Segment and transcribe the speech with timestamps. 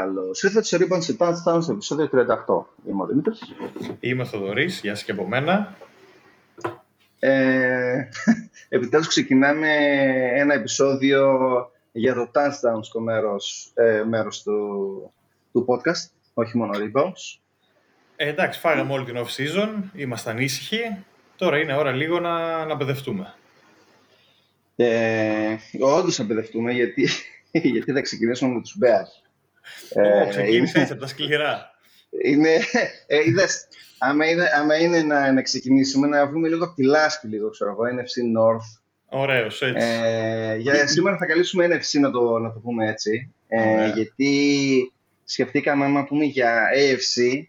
[0.00, 2.88] Καλώ ήρθατε στο Rebound σε Touchdown στο επεισόδιο 38.
[2.88, 3.54] Είμαι ο Δημήτρης.
[4.00, 5.76] Είμαι ο Θοδωρής, γεια σας και από μένα.
[7.18, 8.08] Ε,
[8.68, 9.68] επιτέλους ξεκινάμε
[10.34, 11.38] ένα επεισόδιο
[11.92, 15.12] για το touchdown στο μέρος, ε, μέρος του,
[15.52, 17.40] του podcast, όχι μόνο rebounds.
[18.16, 21.04] Ε, εντάξει, φάγαμε όλη την off-season, ήμασταν ήσυχοι.
[21.36, 23.34] Τώρα είναι ώρα λίγο να, να παιδευτούμε.
[24.76, 27.08] Ε, όντως να παιδευτούμε, γιατί,
[27.72, 29.29] γιατί θα ξεκινήσουμε με τους Bears.
[29.94, 31.70] Ε, ξεκίνησε έτσι από τα σκληρά.
[32.24, 32.54] Είναι,
[33.06, 33.68] ε, είδες,
[33.98, 37.70] άμα είναι, άμα είναι να, να ξεκινήσουμε, να βγούμε λίγο από τη λάσπη, λίγο, ξέρω
[37.70, 38.80] εγώ, NFC North.
[39.20, 39.86] Ωραίος, έτσι.
[39.86, 43.32] Ε, για σήμερα θα καλύψουμε NFC, να το, να το πούμε έτσι.
[43.48, 44.92] Ε, γιατί
[45.24, 47.42] σκεφτήκαμε, άμα πούμε για AFC,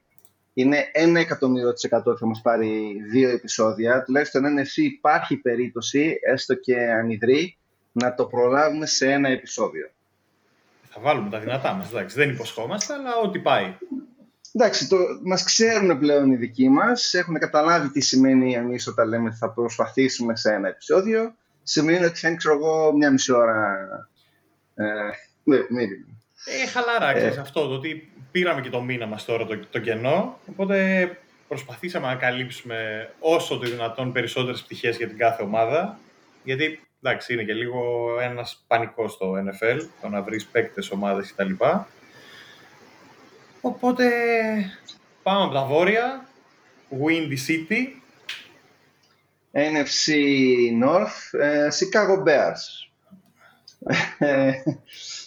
[0.54, 4.04] είναι ένα εκατομμύριο της εκατό θα μας πάρει δύο επεισόδια.
[4.04, 7.58] Τουλάχιστον NFC υπάρχει περίπτωση, έστω και ανιδρύ,
[7.92, 9.90] να το προλάβουμε σε ένα επεισόδιο.
[10.94, 12.16] Θα βάλουμε τα δυνατά μας, εντάξει.
[12.16, 13.78] Δεν υποσχόμαστε, αλλά ό,τι πάει.
[14.54, 19.28] Εντάξει, το, μας ξέρουν πλέον οι δικοί μας, έχουν καταλάβει τι σημαίνει εμείς όταν λέμε
[19.28, 21.34] ότι θα προσπαθήσουμε σε ένα επεισόδιο.
[21.64, 23.78] Σημαίνει ότι θα είναι, ξέρω εγώ, μια μισή ώρα.
[24.76, 24.84] Ε,
[25.44, 25.58] ναι,
[26.46, 27.28] ε, χαλαρά, ε.
[27.28, 31.10] αυτό, το ότι πήραμε και το μήνα μας τώρα το, το κενό, οπότε
[31.48, 36.00] προσπαθήσαμε να καλύψουμε όσο το δυνατόν περισσότερες πτυχές για την κάθε ομάδα,
[36.44, 37.82] γιατί εντάξει, είναι και λίγο
[38.22, 41.54] ένας πανικός στο NFL, το να βρεις παίκτες, ομάδες κτλ.
[43.62, 44.06] Οπότε
[45.24, 46.28] πάμε από τα βόρεια,
[46.90, 48.02] Windy City.
[49.54, 50.14] NFC
[50.84, 52.90] North, ε, Chicago Bears.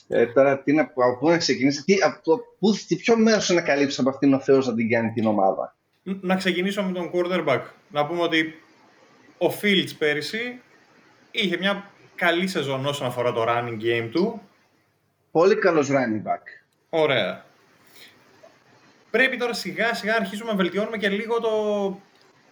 [0.08, 3.60] Ε, τώρα, τι να, από πού να ξεκινήσει, τι, από πού, τι ποιο μέρος να
[3.60, 7.60] καλύψει από αυτήν ο Θεός να την κάνει την ομάδα; Να ξεκινήσω με τον quarterback.
[7.90, 8.54] Να πούμε ότι
[9.38, 10.60] ο Fields πέρυσι
[11.34, 14.42] είχε μια καλή σεζόν όσον αφορά το running game του.
[15.30, 16.42] Πολύ καλός running back.
[16.88, 17.44] Ωραία.
[19.10, 22.00] Πρέπει τώρα σιγά σιγά αρχίσουμε να βελτιώνουμε και λίγο το,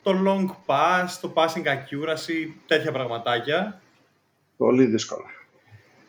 [0.02, 3.80] το long pass, το passing accuracy, τέτοια πραγματάκια.
[4.56, 5.30] Πολύ δύσκολα.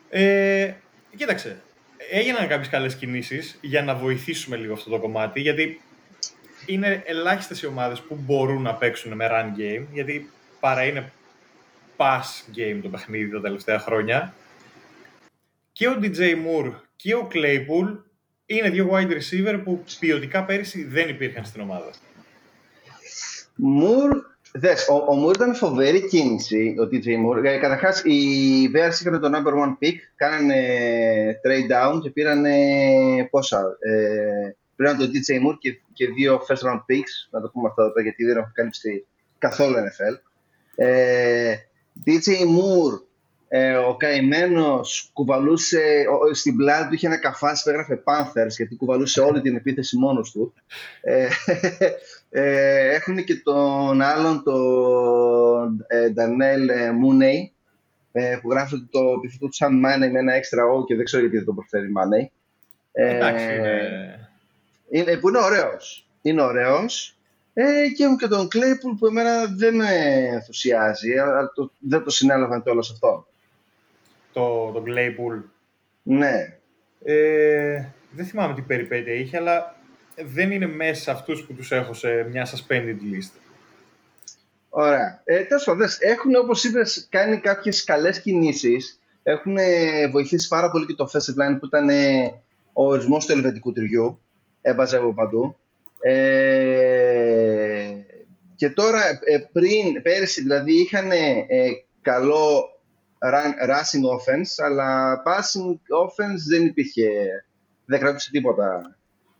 [0.09, 0.73] Ε,
[1.16, 1.62] κοίταξε,
[2.12, 5.81] έγιναν κάποιες καλές κινήσεις για να βοηθήσουμε λίγο αυτό το κομμάτι, γιατί
[6.66, 10.29] είναι ελάχιστες οι ομάδες που μπορούν να παίξουν με run game, γιατί
[10.59, 11.12] παρά είναι
[11.98, 12.24] pass
[12.56, 14.34] game το παιχνίδι τα τελευταία χρόνια.
[15.72, 17.98] Και ο DJ Moore και ο Claypool
[18.46, 21.92] είναι δύο wide receiver που ποιοτικά πέρυσι δεν υπήρχαν στην ομάδα.
[23.58, 24.16] Moore,
[24.54, 27.44] δες, ο, ο Moore ήταν φοβερή κίνηση, ο DJ Moore.
[27.44, 30.62] Ε, καταρχάς, οι Bears είχαν το number one pick, κάνανε
[31.44, 32.44] trade down και πήραν
[33.30, 33.78] πόσα.
[33.80, 38.02] Ε, πήραν το DJ Moore και, και δύο first round picks, να το πούμε αυτό
[38.02, 39.06] γιατί δεν έχω καλύψει
[39.38, 40.20] καθόλου NFL.
[40.75, 41.56] Ε,
[42.06, 43.02] DJ Moore,
[43.48, 49.22] ε, ο καημένος κουβαλούσε, στην πλάτη του είχε ένα καφάσι που έγραφε Panthers γιατί κουβαλούσε
[49.22, 50.54] όλη την επίθεση μόνος του.
[51.02, 51.28] Ε,
[52.30, 57.54] ε, έχουν και τον άλλον, τον ε, Ντανέλ Μούνεϊ,
[58.12, 61.06] ε, που γράφει ότι το επιθετό του σαν Money με ένα έξτρα O και δεν
[61.06, 62.28] ξέρω γιατί δεν το προφέρει Money.
[62.92, 63.46] Ε, Εντάξει,
[64.90, 65.18] είναι...
[65.18, 66.08] Που είναι ωραίος.
[66.22, 67.18] Είναι ωραίος.
[67.53, 69.88] Ε, και έχουν και τον Claypool που εμένα δεν με
[70.31, 73.28] ενθουσιάζει, αλλά το, δεν το συνέλαβαν όλος αυτό.
[74.34, 75.44] Το, τον Claypool.
[76.03, 76.58] Ναι.
[77.03, 79.75] Ε, δεν θυμάμαι τι περιπέτεια είχε, αλλά
[80.16, 83.31] δεν είναι μέσα σε αυτούς που τους έχω σε μια suspended list.
[84.69, 85.22] Ωραία.
[85.24, 89.00] Ε, πάντων, έχουν, όπως είπες, κάνει κάποιες καλές κινήσεις.
[89.24, 89.58] Έχουν
[90.12, 91.90] βοηθήσει πάρα πολύ και το offensive line που ήταν
[92.74, 94.19] ο ορισμός του ελβετικού τριού.
[94.62, 95.56] Έβαζε από παντού.
[96.06, 97.94] Ε,
[98.56, 101.47] και τώρα, ε, πριν, πέρυσι δηλαδή, είχαν ε,
[102.02, 102.63] καλό
[103.19, 105.72] run, rushing offense, αλλά passing
[106.06, 107.10] offense δεν υπήρχε,
[107.86, 108.98] δεν κρατούσε τίποτα.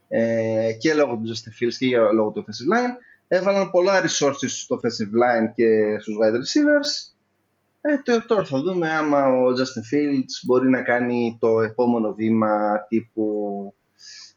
[0.08, 2.96] Ε, και λόγω του Justin Fields και λόγω του offensive line.
[3.28, 7.14] Έβαλαν πολλά resources στο offensive line και στους wide receivers.
[7.82, 13.76] Ε, τώρα θα δούμε άμα ο Justin Fields μπορεί να κάνει το επόμενο βήμα τύπου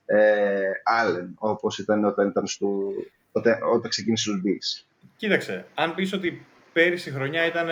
[0.06, 0.70] ε,
[1.00, 2.92] Allen, όπως ήταν όταν, ήταν στο,
[3.32, 4.84] όταν, όταν ξεκίνησε ο Bills.
[5.16, 7.68] Κοίταξε, αν πεις ότι πέρυσι χρονιά ήταν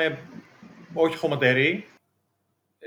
[0.93, 1.87] όχι χωματερή,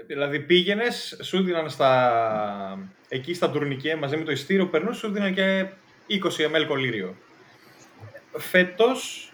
[0.08, 5.34] δηλαδή πήγαινες, σου δίναν στα, εκεί στα τουρνικέ μαζί με το ειστήριο, περνούσε, σου δίναν
[5.34, 5.66] και
[6.10, 7.16] 20 ml κολλήριο.
[8.38, 9.32] Φέτος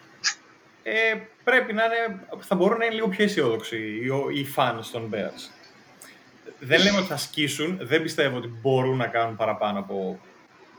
[0.83, 1.13] ε,
[1.43, 5.62] πρέπει να είναι, θα μπορούν να είναι λίγο πιο αισιόδοξοι οι, οι fans των Bears
[6.59, 10.19] δεν λέμε ότι θα σκίσουν, δεν πιστεύω ότι μπορούν να κάνουν παραπάνω από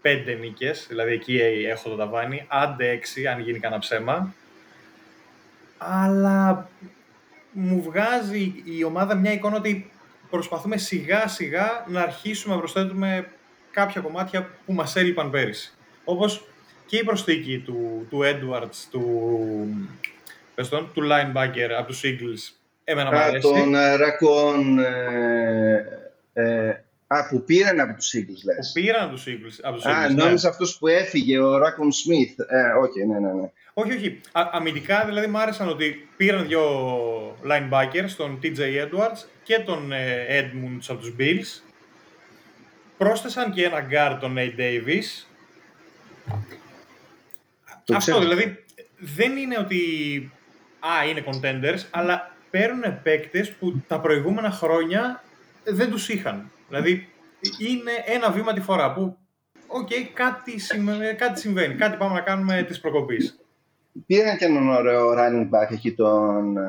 [0.03, 0.87] πέντε νίκες.
[0.89, 1.37] Δηλαδή εκεί
[1.67, 4.35] έχω το ταβάνι, άντε έξι αν γίνει κανένα ψέμα.
[5.79, 6.69] Αλλά
[7.53, 9.91] μου βγάζει η ομάδα μια εικόνα ότι
[10.31, 13.29] προσπαθούμε σιγά σιγά να αρχίσουμε να προσθέτουμε
[13.71, 15.73] κάποια κομμάτια που μας έλειπαν πέρυσι.
[16.05, 16.45] Όπως
[16.87, 19.89] και η προσθήκη του, του Edwards, του,
[20.55, 23.49] πες τον, του linebacker από τους Eagles, εμένα μου αρέσει.
[23.49, 25.85] Τον Ρακόν, ε,
[26.33, 28.73] ε, Α, που πήραν από τους Eagles, λες.
[28.75, 29.59] Που πήραν από τους Eagles.
[29.63, 30.25] Από τους Α, Eagles, ναι.
[30.25, 32.39] νόμιζα αυτός που έφυγε, ο Ράκον Σμιθ.
[32.39, 33.51] Ε, όχι, ναι, ναι, ναι.
[33.75, 34.21] Όχι, όχι.
[34.33, 36.63] Α, αμυντικά δηλαδή μου άρεσαν ότι πήραν δύο
[37.45, 41.63] linebackers, τον TJ Edwards και τον ε, Edmunds από τους Bills.
[42.99, 45.27] Πρόσθεσαν και ένα guard τον Nate Davis.
[47.85, 48.19] Το Αυτό ξέρω.
[48.19, 48.65] δηλαδή
[48.99, 49.81] δεν είναι ότι
[50.81, 55.23] α, είναι contenders, αλλά παίρνουν παίκτες που τα προηγούμενα χρόνια
[55.65, 56.51] δεν τους είχαν.
[56.69, 57.09] Δηλαδή
[57.59, 59.17] είναι ένα βήμα τη φορά που
[59.67, 63.39] οκ, κάτι, συμβα- κάτι συμβαίνει, κάτι πάμε να κάνουμε της προκοπής.
[64.07, 66.63] Πήραν και έναν ωραίο running back εκεί, τον ε,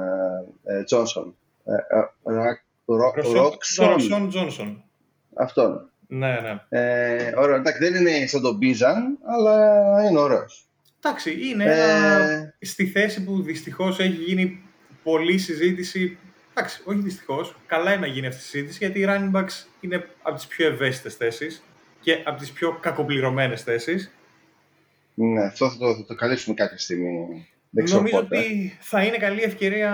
[0.63, 1.31] ε, Johnson;
[1.65, 3.87] Ε, ε, Ρα- Ρο- Roxon.
[3.87, 4.83] Ρόξον Τζόνσον.
[5.35, 5.89] Αυτόν.
[6.07, 6.79] Ναι, ναι.
[6.79, 7.55] Ε, ωραίο.
[7.55, 9.57] Εντάξει, δεν είναι σαν τον Μπίζαν, αλλά
[10.09, 10.65] είναι ωραίος.
[11.01, 12.53] Εντάξει, είναι Ε, ένα...
[12.61, 14.63] στη θέση που δυστυχώς έχει γίνει
[15.05, 16.17] πολλή συζήτηση.
[16.53, 17.55] Εντάξει, όχι δυστυχώς.
[17.65, 20.67] Καλά είναι να γίνει αυτή η συζήτηση γιατί οι running backs είναι από τις πιο
[20.67, 21.63] ευαίσθητες θέσεις
[22.01, 24.11] και από τις πιο κακοπληρωμένες θέσεις.
[25.13, 27.47] Ναι, αυτό θα το, θα το καλύψουμε κάποια στιγμή.
[27.69, 28.37] Δεν ξέρω Νομίζω πότε.
[28.37, 29.91] ότι θα είναι καλή ευκαιρία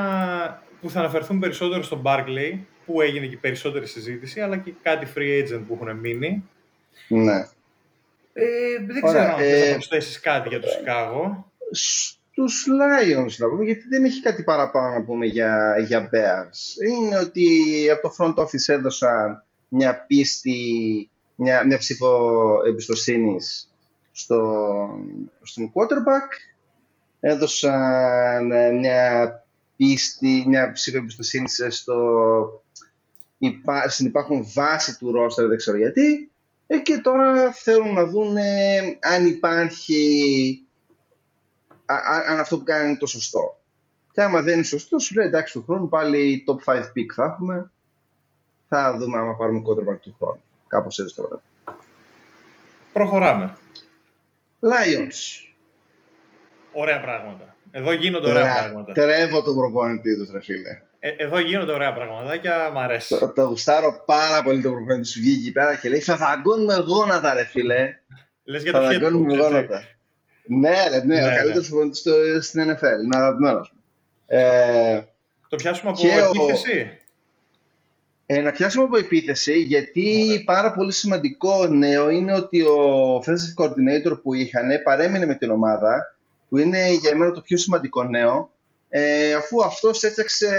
[0.81, 5.43] που θα αναφερθούν περισσότερο στον Barclay, που έγινε και περισσότερη συζήτηση, αλλά και κάτι free
[5.43, 6.43] agent που έχουν μείνει.
[7.07, 7.47] Ναι.
[8.33, 8.45] Ε,
[8.85, 11.43] δεν Ωραία, ξέρω αν θες ε, να προσθέσεις κάτι για το Chicago.
[12.31, 16.87] Στους Lions να πούμε, γιατί δεν έχει κάτι παραπάνω να πούμε για, για Bears.
[16.89, 17.45] Είναι ότι
[17.91, 20.59] από το front office έδωσαν μια πίστη,
[21.35, 23.71] μια, μια ψήφο εμπιστοσύνης
[24.11, 26.29] στον, στον quarterback.
[27.19, 29.45] Έδωσαν ε, μια
[29.75, 32.63] πίστη, μια ψήφο εμπιστοσύνης στο,
[33.37, 36.31] υπά, στην υπάρχον βάση του roster, δεν ξέρω γιατί.
[36.67, 40.60] Ε, και τώρα θέλουν να δουν ε, αν υπάρχει α- α-
[42.27, 43.59] αν αυτό που κάνει είναι το σωστό.
[44.11, 47.23] Και άμα δεν είναι σωστό, σου λέει εντάξει του χρόνου πάλι top 5 pick θα
[47.23, 47.71] έχουμε.
[48.67, 50.41] Θα δούμε άμα πάρουμε quarterback του χρόνου.
[50.67, 51.41] Κάπως έτσι τώρα.
[52.93, 53.55] Προχωράμε.
[54.61, 55.47] Lions.
[56.71, 57.55] Ωραία πράγματα.
[57.71, 58.91] Εδώ γίνονται ωραία Ρα- πράγματα.
[58.93, 60.81] Τρέβω τον προπονητή τους, ρε φίλε.
[60.99, 63.17] Ε, εδώ γίνονται ωραία πραγματάκια, μ' αρέσει.
[63.19, 66.75] Το, το γουστάρω πάρα πολύ τον προπονητή σου βγήκε εκεί πέρα και λέει θα δαγκώνουμε
[66.75, 67.99] γόνατα ρε φίλε.
[68.43, 69.43] Λες για Θα το head δαγκώνουμε coach, έτσι.
[69.53, 69.83] γόνατα.
[70.45, 71.35] Ναι, ρε, ναι, Ναι, ο ναι.
[71.35, 73.03] καλύτερος προπονητής στο- στην NFL.
[73.03, 73.81] Είναι αγαπημένος μου.
[74.27, 75.01] Ε,
[75.49, 76.95] Το πιάσουμε από Και ο- επίθεση;
[78.25, 82.77] Ε, να πιάσουμε από επίθεση, γιατί πάρα πολύ σημαντικό νέο είναι ότι ο
[83.17, 86.15] offensive coordinator που είχαν παρέμεινε με την ομάδα,
[86.49, 88.51] που είναι για μένα το πιο σημαντικό νέο,
[88.89, 90.49] ε, αφού αυτός έφτιαξε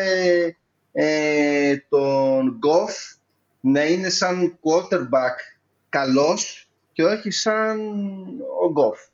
[0.92, 3.16] ε, τον Goff
[3.60, 5.36] να είναι σαν quarterback
[5.88, 7.78] καλός και όχι σαν
[8.38, 9.10] ο Goff.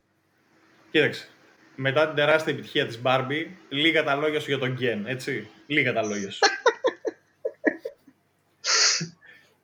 [0.99, 1.29] Κοίταξε.
[1.75, 5.49] Μετά την τεράστια επιτυχία της Barbie, λίγα τα λόγια σου για τον Γκέν, έτσι.
[5.67, 6.39] Λίγα τα λόγια σου.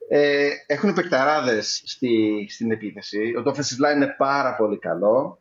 [0.08, 3.32] Ε, έχουν παικταράδες στη, στην επίθεση.
[3.44, 5.38] Το offensive line είναι πάρα πολύ καλό.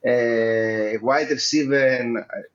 [0.00, 2.00] Ε, wide receiver,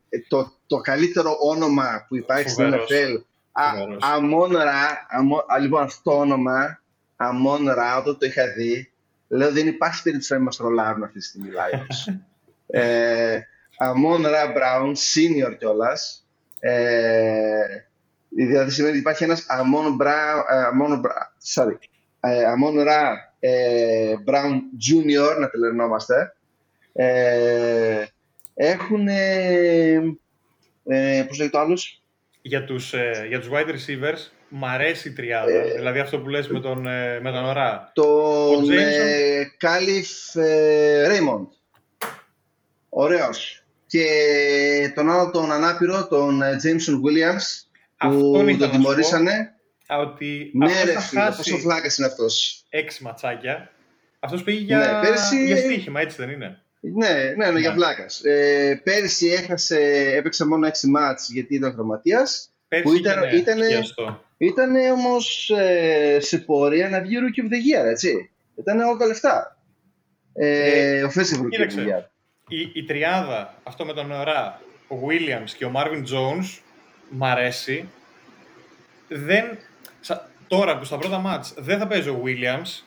[0.09, 2.85] ε, το, το καλύτερο όνομα που υπάρχει Φοβερός.
[2.85, 3.23] στην NFL.
[3.51, 4.03] Α- Φοβερός.
[4.03, 6.81] Αμόν Ρα, Αμόν- α, λοιπόν αυτό το όνομα,
[7.15, 8.91] Αμόν Ρα, όταν το είχα δει,
[9.27, 12.13] λέω δεν υπάρχει περίπτωση να μας ρολάρουν αυτή τη στιγμή οι Lions.
[12.67, 13.39] ε,
[13.77, 16.27] Αμόν Ρα Μπράουν, senior κιόλας.
[16.59, 17.65] Ε,
[18.29, 21.75] Δηλαδή σημαίνει ότι υπάρχει ένας Αμόν Μπράουν, Αμόν Μπρα, sorry,
[22.19, 26.35] ε, Αμόν Ρα ε, Μπράουν Junior, να τελερνόμαστε.
[26.93, 28.05] Ε,
[28.53, 30.01] έχουν, ε,
[30.85, 32.03] ε, πώς λέγεται το άλλος,
[32.41, 35.51] για, τους, ε, για τους wide receivers, μ' αρέσει η τριάδα.
[35.51, 37.91] Ε, δηλαδή αυτό που λες με τον, ε, με τον Ορά.
[37.93, 39.07] τον Jameson.
[39.07, 41.47] ε, Κάλιφ ε, Ρέιμοντ.
[42.89, 43.63] Ωραίος.
[43.87, 44.05] Και
[44.95, 47.43] τον άλλο τον ανάπηρο, τον ε, Jameson Williams,
[47.97, 48.77] Αυτόν που ήθελα τον να σου πω.
[48.77, 49.51] τιμωρήσανε.
[49.87, 52.63] Α, Ότι Ναι αυτός ρε θα φίλε, χάσει πόσο βλάκας είναι αυτός.
[52.69, 53.71] έξι ματσάκια.
[54.19, 57.75] Αυτός πήγε για, Ναι, πέρσι- για στοίχημα, έτσι δεν είναι; Ναι, ναι, ναι, για Ναι.
[57.75, 58.23] βλάκας.
[58.23, 59.79] Ε, πέρυσι έχασε,
[60.15, 62.49] έπαιξε μόνο 6 μάτς γιατί ήταν χρωματίας.
[62.67, 64.23] Πέρσι Που ήταν- είχε, ναι, ήτανε- χιαστό.
[64.37, 68.29] Ήταν όμως ε, σε πορεία να βγει Rookie of the Year, έτσι.
[68.55, 69.57] Ήταν όλα τα λεφτά.
[70.33, 71.85] Ε, offensive Rookie of the κοίταξε.
[71.87, 72.03] Year.
[72.47, 76.59] Η, η τριάδα, αυτό με τον Ορά, ο Williams και ο Marvin Jones,
[77.09, 77.89] μ' αρέσει.
[79.07, 79.57] Δεν,
[80.01, 82.83] σα- τώρα που στα πρώτα μάτς δεν θα παίζει ο Williams,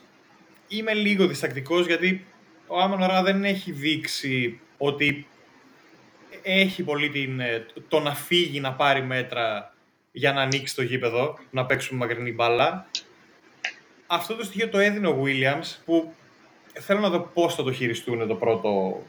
[0.69, 2.27] είμαι λίγο διστακτικός γιατί
[2.67, 5.27] ο Άμον Ορά δεν έχει δείξει ότι
[6.43, 9.75] έχει πολύ την, ε, το να φύγει να πάρει μέτρα
[10.13, 12.87] για να ανοίξει το γήπεδο, να παίξουμε μακρινή μπάλα.
[14.07, 16.15] Αυτό το στοιχείο το έδινε ο Williams που
[16.73, 19.03] θέλω να δω πώς θα το χειριστούν το πρώτο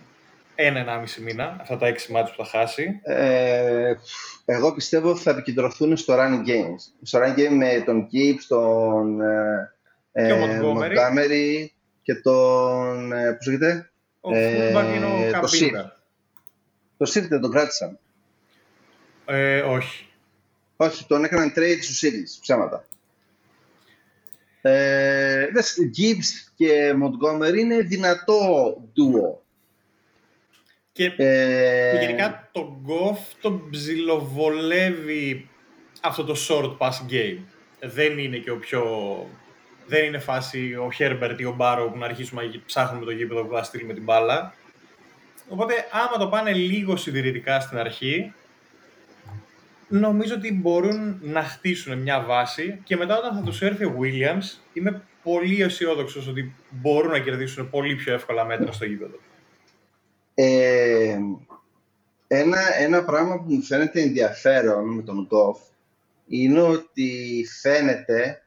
[0.66, 3.00] ένα-ενάμιση μήνα, αυτά τα έξι μάτια που θα χάσει.
[3.04, 3.94] Ε,
[4.46, 6.80] εγώ πιστεύω ότι θα επικεντρωθούν στο running games.
[7.02, 9.22] Στο running game με τον Gibbs, τον
[10.12, 11.66] ε, και Montgomery
[12.02, 13.12] και τον...
[13.12, 15.90] Ε, πώς λέγεται; Ο ε, είναι ο Το Sith.
[16.98, 18.00] Το Sith δεν τον κράτησαν.
[19.26, 20.06] Ε, όχι.
[20.76, 22.86] Όχι, τον έκαναν trade στους Eagles, ψέματα.
[24.62, 25.46] Ε,
[25.98, 28.38] Gibbs και Montgomery είναι δυνατό
[28.96, 29.40] duo.
[30.92, 32.00] Και ε...
[32.00, 35.50] γενικά το Goff τον ψιλοβολεύει
[36.02, 37.40] αυτό το short pass game.
[37.80, 38.84] Δεν είναι και ο πιο...
[39.86, 43.44] Δεν είναι φάση ο Herbert ή ο Barrow που να αρχίσουμε να ψάχνουμε το γήπεδο
[43.44, 44.54] που θα στείλουμε την μπάλα.
[45.50, 48.34] Οπότε άμα το πάνε λίγο συντηρητικά στην αρχή,
[49.88, 54.60] νομίζω ότι μπορούν να χτίσουν μια βάση και μετά όταν θα τους έρθει ο Williams,
[54.74, 59.20] είμαι πολύ αισιόδοξος ότι μπορούν να κερδίσουν πολύ πιο εύκολα μέτρα στο γήπεδο.
[60.34, 61.20] Ε,
[62.28, 65.60] ένα, ένα πράγμα που μου φαίνεται ενδιαφέρον με τον Goff
[66.28, 68.42] είναι ότι φαίνεται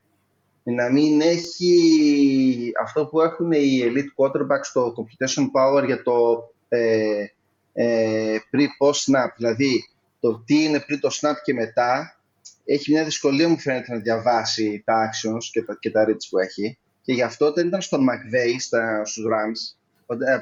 [0.63, 7.25] να μην έχει αυτό που έχουν οι elite quarterbacks στο computation power για το ε,
[7.73, 9.89] ε, pre-post snap, δηλαδή
[10.21, 12.19] το τι είναι πριν το snap και μετά,
[12.65, 16.39] έχει μια δυσκολία μου φαίνεται να διαβάσει τα actions και τα, και τα reads που
[16.39, 16.79] έχει.
[17.03, 19.84] Και γι' αυτό όταν ήταν στον McVeigh στα, στους Rams, ε,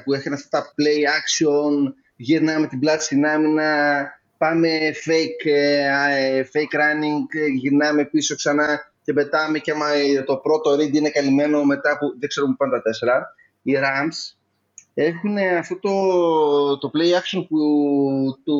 [0.03, 4.69] που έχουν αυτά τα play action, γυρνάμε την πλάτη στην άμυνα, πάμε
[5.05, 9.85] fake, ε, ε, fake running, γυρνάμε πίσω ξανά και πετάμε και άμα
[10.25, 13.35] το πρώτο read είναι καλυμμένο μετά που δεν ξέρω που πάνε τα τέσσερα.
[13.61, 14.35] Οι Rams
[14.93, 17.59] έχουν αυτό το, το play action που
[18.43, 18.53] το,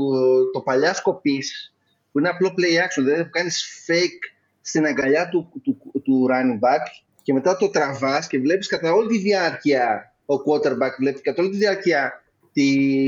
[0.52, 1.76] το παλιά σκοπής,
[2.12, 4.32] που είναι απλό play action, δηλαδή που κάνεις fake
[4.62, 6.86] στην αγκαλιά του, του, του running back
[7.22, 11.52] και μετά το τραβάς και βλέπεις κατά όλη τη διάρκεια ο quarterback βλέπει κατά όλη
[11.52, 12.24] τη διάρκεια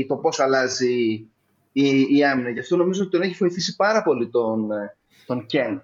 [0.06, 1.26] το πώς αλλάζει
[1.72, 2.50] η, η άμυνα.
[2.50, 4.68] Γι' αυτό νομίζω ότι τον έχει βοηθήσει πάρα πολύ τον,
[5.26, 5.80] τον Ken.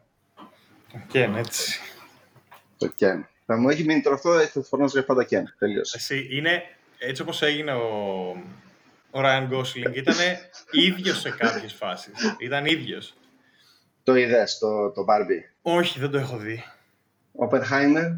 [0.92, 1.80] Τον Ken, έτσι.
[2.78, 3.20] Το Ken.
[3.46, 5.42] Θα μου έχει μείνει τροφό, θα φωνάζω για πάντα Ken.
[5.58, 5.96] Τελείωσε.
[5.96, 6.62] Εσύ, είναι
[6.98, 7.88] έτσι όπως έγινε ο,
[9.10, 10.14] ο Ryan Gosling, ήταν
[10.70, 12.36] ίδιος σε κάποιες φάσεις.
[12.38, 13.14] Ήταν ίδιος.
[14.02, 16.64] Το είδες, το, το Barbie; Όχι, δεν το έχω δει.
[17.38, 18.10] Oppenheimer;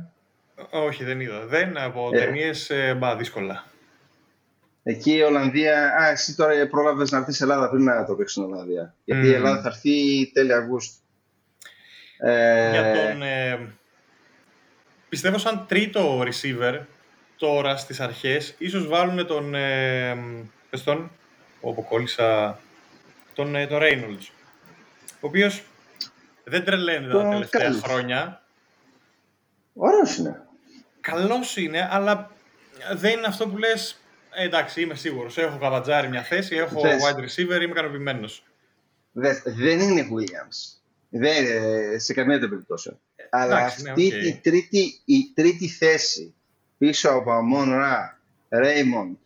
[0.71, 1.47] Όχι, δεν είδα.
[1.47, 2.19] Δεν από ε.
[2.19, 3.65] ταινίες, ε, μπα, δύσκολα.
[4.83, 5.95] Εκεί η Ολλανδία...
[5.95, 8.95] Α, εσύ τώρα πρόλαβες να έρθεις Ελλάδα πριν να το παίξεις στην Ολλανδία.
[9.05, 11.03] Γιατί η Ελλάδα θα έρθει τέλη Αυγούστου.
[12.19, 12.71] Ε...
[12.71, 13.23] Για τον...
[13.23, 13.75] Ε,
[15.09, 16.81] πιστεύω σαν τρίτο receiver
[17.37, 19.55] τώρα στις αρχές, ίσως βάλουν τον...
[19.55, 20.17] Ε,
[20.71, 21.11] πες τον,
[21.61, 22.59] όπου κόλλησα,
[23.35, 24.27] τον, ε, τον Reynolds.
[25.21, 25.63] Ο οποίος
[26.45, 28.44] δεν τρελαίνει τα τελευταία χρόνια.
[29.75, 30.47] Ωραίος είναι.
[31.01, 32.31] Καλός είναι, αλλά
[32.95, 33.99] δεν είναι αυτό που λες
[34.35, 35.39] ε, εντάξει, είμαι σίγουρος.
[35.39, 37.03] Έχω καβατζάρι μια θέση, έχω Δες.
[37.03, 38.45] wide receiver, είμαι ικανοποιημένος.
[39.45, 40.79] Δεν είναι Williams.
[41.09, 42.99] Δεν, ε, σε καμία περίπτωση.
[43.31, 44.25] Αλλά ναι, αυτή ναι, okay.
[44.25, 46.35] η, τρίτη, η τρίτη θέση
[46.79, 49.17] πίσω από Αμόν Ρα, Ρέιμοντ,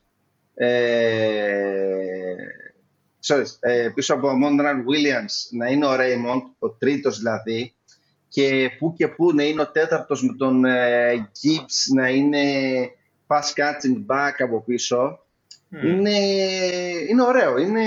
[3.26, 7.75] sorry, ε, πίσω από Αμόν Ρα Williams να είναι ο Ρέιμοντ, ο τρίτος δηλαδή,
[8.28, 12.42] και που και που να είναι ο τέταρτος με τον ε, Gibbs να είναι
[13.26, 15.18] pass catching back από πίσω,
[15.70, 16.18] είναι,
[17.08, 17.58] είναι ωραίο.
[17.58, 17.85] Είναι,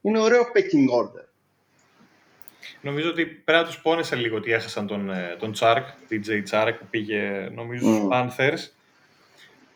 [0.00, 1.26] είναι ωραίο pecking order.
[2.80, 6.78] Νομίζω ότι πρέπει να τους πόνεσε λίγο ότι έχασαν τον, ε, τον Τσάρκ, DJ Τσάρκ
[6.78, 8.12] που πήγε νομίζω στους mm.
[8.12, 8.72] Panthers.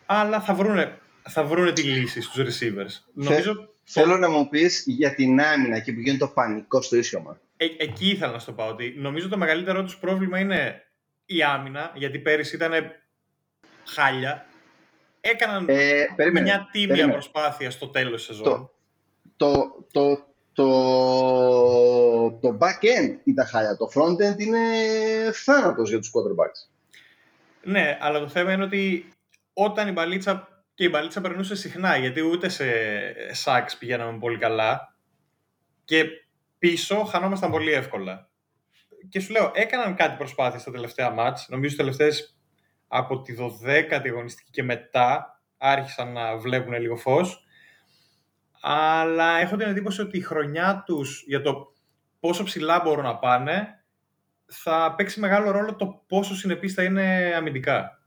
[0.07, 3.05] Αλλά θα βρούνε, θα βρούνε τη λύση στους receivers.
[3.13, 3.67] Νομίζω...
[3.85, 7.41] Θέλω να μου πεις για την άμυνα και που γίνεται το πανικό στο ίσιομα.
[7.63, 10.83] Ε, εκεί ήθελα να σου το πω ότι νομίζω το μεγαλύτερό τους πρόβλημα είναι
[11.27, 12.73] η άμυνα, γιατί πέρυσι ήταν
[13.85, 14.47] χάλια.
[15.21, 18.45] Έκαναν ε, μια τίμια προσπάθεια στο τέλος της σεζόν.
[18.45, 18.71] Το,
[19.37, 20.69] το, το, το,
[22.41, 23.77] το back-end ήταν χάλια.
[23.77, 24.59] Το front-end είναι
[25.33, 26.71] θάνατος για τους quarterbacks.
[27.63, 29.09] Ναι, αλλά το θέμα είναι ότι
[29.53, 32.67] όταν η μπαλίτσα και η μπαλίτσα περνούσε συχνά, γιατί ούτε σε
[33.35, 34.95] σάξ πηγαίναμε πολύ καλά
[35.85, 36.05] και
[36.63, 38.29] πίσω χανόμασταν πολύ εύκολα.
[39.09, 41.49] Και σου λέω, έκαναν κάτι προσπάθεια στα τελευταία μάτς.
[41.49, 42.37] Νομίζω τελευταίες
[42.89, 47.47] από τη 12η αγωνιστική και μετά άρχισαν να βλέπουν λίγο φως
[48.61, 51.73] αλλά έχω την εντύπωση ότι η χρονιά τους για το
[52.21, 53.83] πόσο ψηλά μπορούν να πάνε
[54.47, 58.01] θα παίξει μεγάλο ρόλο το πόσο συνεπής θα είναι αμυντικά.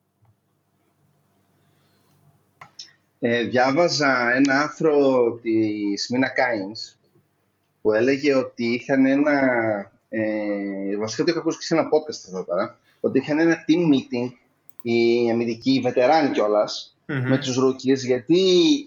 [3.19, 6.95] Ε, διάβαζα ένα άρθρο της Μίνα Κάινς
[7.85, 9.39] που έλεγε ότι είχαν ένα
[10.09, 13.93] ε, βασικά το είχα ακούσει και σε ένα podcast εδώ πέρα ότι είχαν ένα team
[13.93, 14.31] meeting
[14.81, 17.21] οι αμυντικοί βετεράνοι κιόλας mm-hmm.
[17.23, 18.39] με τους rookies, γιατί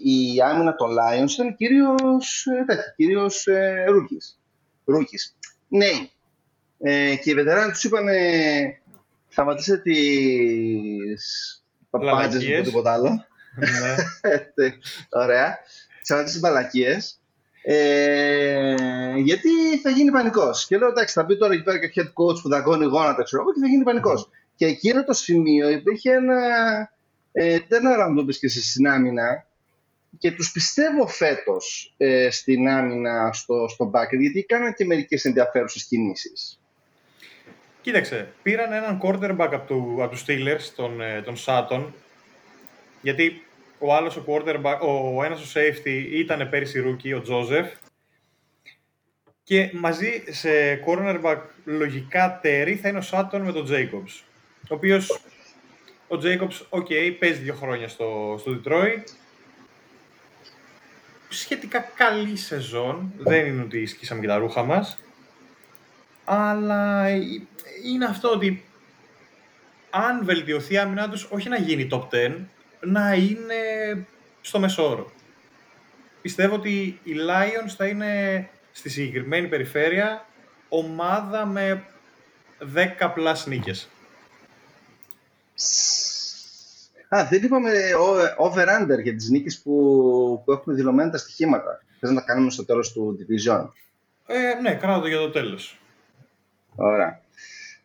[0.03, 4.35] η άμυνα των Lions ήταν κυρίως, τέτοια, κυρίως ε, rookies.
[4.95, 5.47] rookies.
[5.67, 6.07] Ναι.
[6.79, 8.05] Ε, και οι βετεράνοι τους είπαν
[9.29, 13.25] σταματήστε τις παπάντζες ή τίποτα άλλο.
[13.55, 13.95] Ναι.
[15.23, 15.57] Ωραία.
[16.01, 17.18] Σταματήστε τις μπαλακίες.
[17.61, 18.75] Ε,
[19.17, 19.49] γιατί
[19.83, 20.65] θα γίνει πανικός.
[20.65, 23.41] Και λέω εντάξει, θα μπει τώρα εκεί πέρα και head coach που δαγκώνει γόνατα, ξέρω
[23.41, 24.29] εγώ, και θα γίνει πανικός.
[24.55, 26.37] Και εκείνο το σημείο υπήρχε ένα.
[27.31, 29.45] Ε, ένα ραντό και στην άμυνα
[30.17, 35.83] και τους πιστεύω φέτος ε, στην άμυνα στο, στο backer γιατί κάναν και μερικές ενδιαφέρουσες
[35.83, 36.59] κινήσεις.
[37.81, 41.85] Κοίταξε, πήραν έναν quarterback από, του, από τους Steelers, τον, ε, τον Sutton,
[43.01, 43.43] γιατί
[43.79, 47.67] ο άλλος ο quarterback, ο, ο ένας ο safety ήταν πέρυσι rookie, ο Joseph,
[49.49, 50.49] και μαζί σε
[50.85, 54.23] cornerback λογικά ταίρι θα είναι ο Sutton με τον Jacobs.
[54.69, 55.21] Ο οποίος,
[56.07, 59.03] ο Jacobs, ok, okay, παίζει δύο χρόνια στο, στο Detroit.
[61.29, 64.97] Σχετικά καλή σεζόν, δεν είναι ότι σκίσαμε και τα ρούχα μας.
[66.23, 67.09] Αλλά
[67.85, 68.63] είναι αυτό ότι
[69.89, 72.31] αν βελτιωθεί η άμυνά τους, όχι να γίνει top 10,
[72.79, 73.55] να είναι
[74.41, 75.11] στο μεσόωρο.
[76.21, 80.25] Πιστεύω ότι οι Lions θα είναι στη συγκεκριμένη περιφέρεια
[80.69, 81.83] ομάδα με
[82.99, 83.89] 10 πλάς νίκες.
[87.15, 87.71] Α, δεν είπαμε
[88.37, 89.71] over-under για τις νίκες που,
[90.45, 91.83] που έχουμε δηλωμένα τα στοιχήματα.
[91.99, 93.67] Θες να τα κάνουμε στο τέλος του division;
[94.27, 95.79] Ε, ναι, κάνω το για το τέλος.
[96.75, 97.21] Ωραία.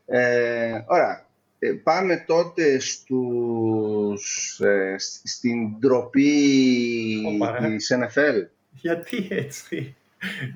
[0.06, 1.26] Ε, ωραία.
[1.58, 8.46] Ε, πάμε τότε στους, ε, στην ντροπή Οπα, της NFL.
[8.70, 9.94] Γιατί έτσι;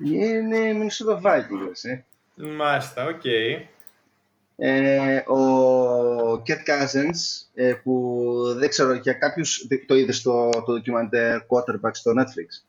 [0.05, 2.03] Είναι Minnesota Vikings, ε.
[2.35, 3.21] Μάλιστα, ok.
[3.23, 3.61] Okay.
[4.61, 11.39] Ε, ο Kirk Cousins, ε, που δεν ξέρω, για κάποιους το είδες στο το ντοκιμαντέρ
[11.47, 12.63] quarterback στο Netflix;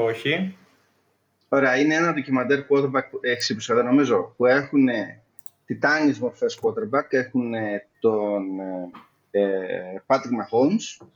[0.00, 0.56] Όχι.
[1.48, 4.88] Ωραία, είναι ένα ντοκιμαντέρ quarterback, έξι επεισόδια νομίζω, που έχουν
[5.66, 7.52] τιτάνιες μορφές quarterback, έχουν
[8.00, 8.42] τον
[9.30, 11.06] ε, Patrick Mahomes,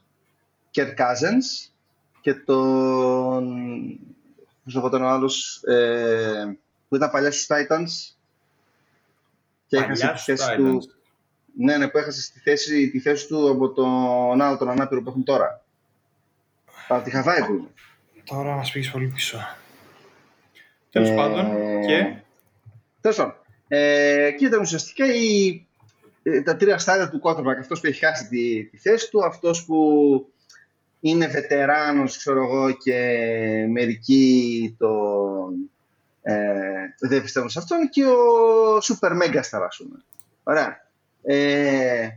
[0.75, 1.71] Kurt Cousins
[2.21, 3.45] και τον,
[4.65, 6.59] πώς τον άλλος, ε,
[6.89, 8.15] που ήταν παλιάς στους Titans,
[9.67, 10.81] και έχασε τη θέση του.
[11.57, 15.09] Ναι, ναι, που έχασε τη θέση, τη θέση του από τον άλλο τον ανάπηρο που
[15.09, 15.65] έχουν τώρα.
[16.89, 17.69] Από τη Χαβάη που είναι.
[18.25, 19.39] Τώρα μας πήγες πολύ πίσω.
[20.91, 21.15] Τέλος ε...
[21.15, 21.47] πάντων.
[21.87, 22.17] Και;
[23.01, 23.35] Τέλος πάντων.
[23.73, 25.67] Ε, και ήταν ουσιαστικά η,
[26.23, 27.57] ε, τα τρία στάδια του quarterback.
[27.61, 29.77] Αυτός που έχει χάσει τη, τη θέση του, αυτός που
[31.01, 32.97] είναι βετεράνος, ξέρω εγώ, και
[33.71, 35.71] μερικοί τον,
[36.23, 36.35] ε,
[36.99, 40.05] δεν πιστεύω σε αυτόν και ο Super Megastar, ας πούμε.
[40.43, 40.89] Ωραία.
[41.23, 42.09] Ε,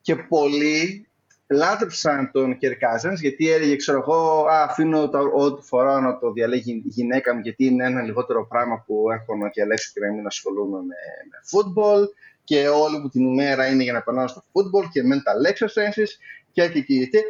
[0.00, 1.08] και πολλοί
[1.50, 2.72] λάτρεψαν τον Κερ
[3.14, 7.40] γιατί έλεγε, ξέρω εγώ, α, αφήνω το, ό,τι φορά να το διαλέγει η γυναίκα μου,
[7.40, 10.96] γιατί είναι ένα λιγότερο πράγμα που έχω να διαλέξω και να μην ασχολούμαι με,
[11.30, 12.08] με φούτμπολ
[12.44, 16.10] και όλη μου την ημέρα είναι για να περνάω στο φούτμπολ και μένουν exercises
[16.52, 17.20] και και και και,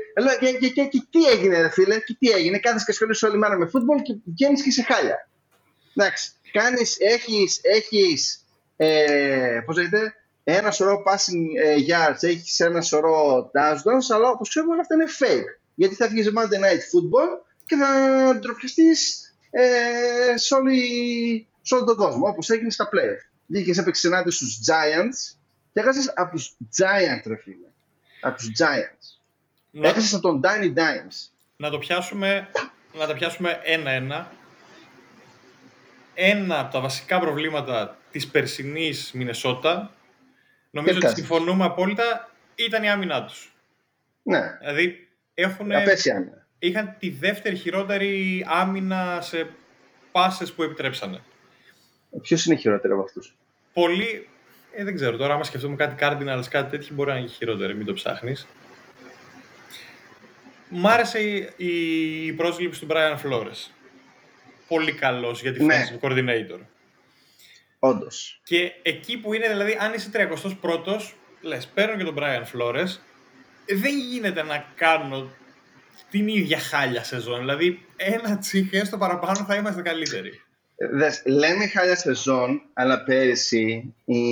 [0.41, 3.39] και, και, και, και τι έγινε ρε φίλε, και τι έγινε, Κάνει και ασχολείσαι όλη
[3.39, 5.29] μέρα με φούτμπολ και βγαίνεις και σε χάλια.
[5.95, 6.33] Εντάξει,
[6.99, 14.29] έχεις πώ έχεις, ε, λέγεται, ένα σωρό passing ε, yards, έχεις ένα σωρό touchdowns, αλλά
[14.29, 15.59] όπως ξέρουμε όλα αυτά είναι fake.
[15.75, 17.89] Γιατί θα βγεις Monday Night Football και θα
[18.39, 23.31] ντροπιαστείς ε, σε, όλη, σε όλο τον κόσμο, όπως έγινε στα playoff.
[23.47, 25.37] Βγήκες έπαιξες ενάντια στους Giants
[25.73, 27.67] και έχασες από τους Giants, ρε φίλε.
[28.21, 29.19] Από τους Giants.
[29.71, 29.89] Να...
[29.89, 31.31] Έχασες από τον Danny Dimes.
[31.57, 32.49] Να το πιάσουμε,
[32.93, 34.33] να τα πιάσουμε ένα-ένα
[36.15, 39.95] ένα από τα βασικά προβλήματα της περσινής Μινεσότα,
[40.71, 43.55] νομίζω ότι συμφωνούμε απόλυτα, ήταν η άμυνά τους.
[44.23, 44.57] Ναι.
[44.61, 45.71] Δηλαδή, έχουν,
[46.59, 49.51] είχαν τη δεύτερη χειρότερη άμυνα σε
[50.13, 51.21] πάσες που επιτρέψανε.
[52.23, 53.37] Ποιος είναι χειρότερο από αυτούς;
[53.73, 54.29] Πολύ,
[54.73, 57.87] ε, δεν ξέρω τώρα, άμα σκεφτούμε κάτι Cardinals, κάτι τέτοιο, μπορεί να είναι χειρότερο, μην
[57.87, 58.47] το ψάχνεις.
[60.69, 63.71] Μ' άρεσε η, η πρόσληψη του Brian Flores
[64.71, 65.99] πολύ καλός για τη ναι.
[66.01, 66.59] coordinator.
[67.83, 68.41] Όντως.
[68.45, 72.89] Και εκεί που είναι, δηλαδή, αν είσαι 31ο, λες, παίρνω και τον Brian Flores,
[73.67, 75.31] δεν γίνεται να κάνω
[76.11, 77.39] την ίδια χάλια σεζόν.
[77.39, 80.43] Δηλαδή, ένα τσίχ έστω παραπάνω θα είμαστε καλύτεροι.
[80.93, 84.23] Δες, λέμε χάλια σεζόν, αλλά πέρυσι οι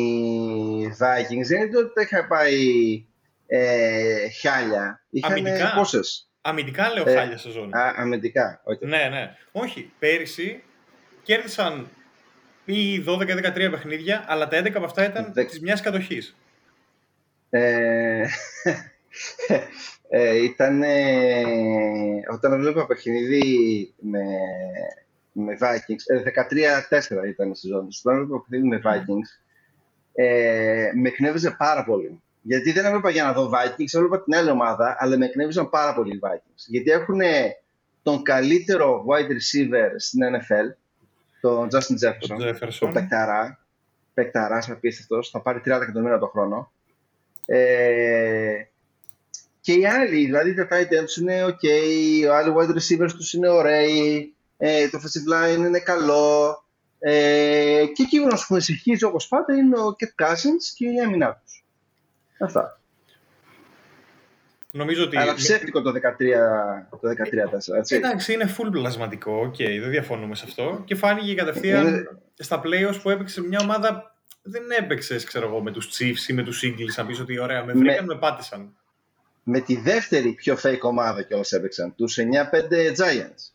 [0.86, 3.04] Vikings δεν είναι ότι είχαν πάει
[3.46, 5.02] ε, χάλια.
[5.10, 5.72] Είχαν Αμυντικά.
[5.74, 7.74] πόσες; Αμυντικά λέω ε, χάλια σεζόν.
[7.74, 8.86] Α, αμυντικά, όχι.
[8.86, 9.36] Ναι, ναι.
[9.52, 10.62] Όχι, πέρυσι
[11.22, 11.88] κέρδισαν
[12.68, 16.36] ή 12-13 παιχνίδια, αλλά τα 11 από αυτά ήταν της μιας κατοχής.
[17.50, 18.24] Ε,
[20.08, 20.82] ε, ήταν
[22.32, 23.42] όταν βλέπω παιχνίδι
[24.00, 24.24] με,
[25.32, 26.02] με Vikings,
[26.90, 29.40] 13-4 ε, ήταν η σεζόν Όταν βλέπω παιχνίδι με Vikings,
[30.12, 32.22] ε, με εκνεύριζε πάρα πολύ.
[32.42, 35.94] Γιατί δεν έβλεπα για να δω Vikings, έβλεπα την άλλη ομάδα, αλλά με εκνεύριζαν πάρα
[35.94, 36.64] πολύ οι Vikings.
[36.66, 37.20] Γιατί έχουν
[38.02, 40.76] τον καλύτερο wide receiver στην NFL,
[41.40, 42.76] τον Justin Jefferson, τον, Jefferson.
[42.78, 43.58] τον Πεκταρά,
[44.14, 46.72] Πεκταράς απίστευτος, θα πάρει 30 εκατομμύρια το χρόνο.
[47.46, 48.62] Ε,
[49.60, 51.66] και οι άλλοι, δηλαδή τα tight ends είναι ok,
[52.28, 56.62] ο άλλοι wide receivers τους είναι ωραίοι, ε, το offensive line είναι καλό.
[56.98, 61.42] Ε, και εκείνο που με συγχύζει όπως πάντα είναι ο Kep Cousins και η άμυνά
[61.44, 61.64] τους.
[62.38, 62.77] Αυτά.
[64.70, 65.16] Νομίζω ότι...
[65.16, 65.94] Αλλά ψεύτικο το 13,
[67.00, 67.08] το
[67.70, 67.96] 13 έτσι.
[67.96, 70.82] Εντάξει, είναι full πλασματικό, okay, δεν διαφωνούμε σε αυτό.
[70.84, 72.04] Και φάνηκε κατευθείαν είναι...
[72.34, 76.42] στα playoffs που έπαιξε μια ομάδα δεν έπαιξες, ξέρω εγώ, με τους Chiefs ή με
[76.42, 78.76] τους Eagles να πεις ότι ωραία, με βρήκαν, με, με πάτησαν.
[79.42, 82.22] Με τη δεύτερη πιο fake ομάδα κιόλας έπαιξαν, τους 9-5
[82.96, 83.52] Giants.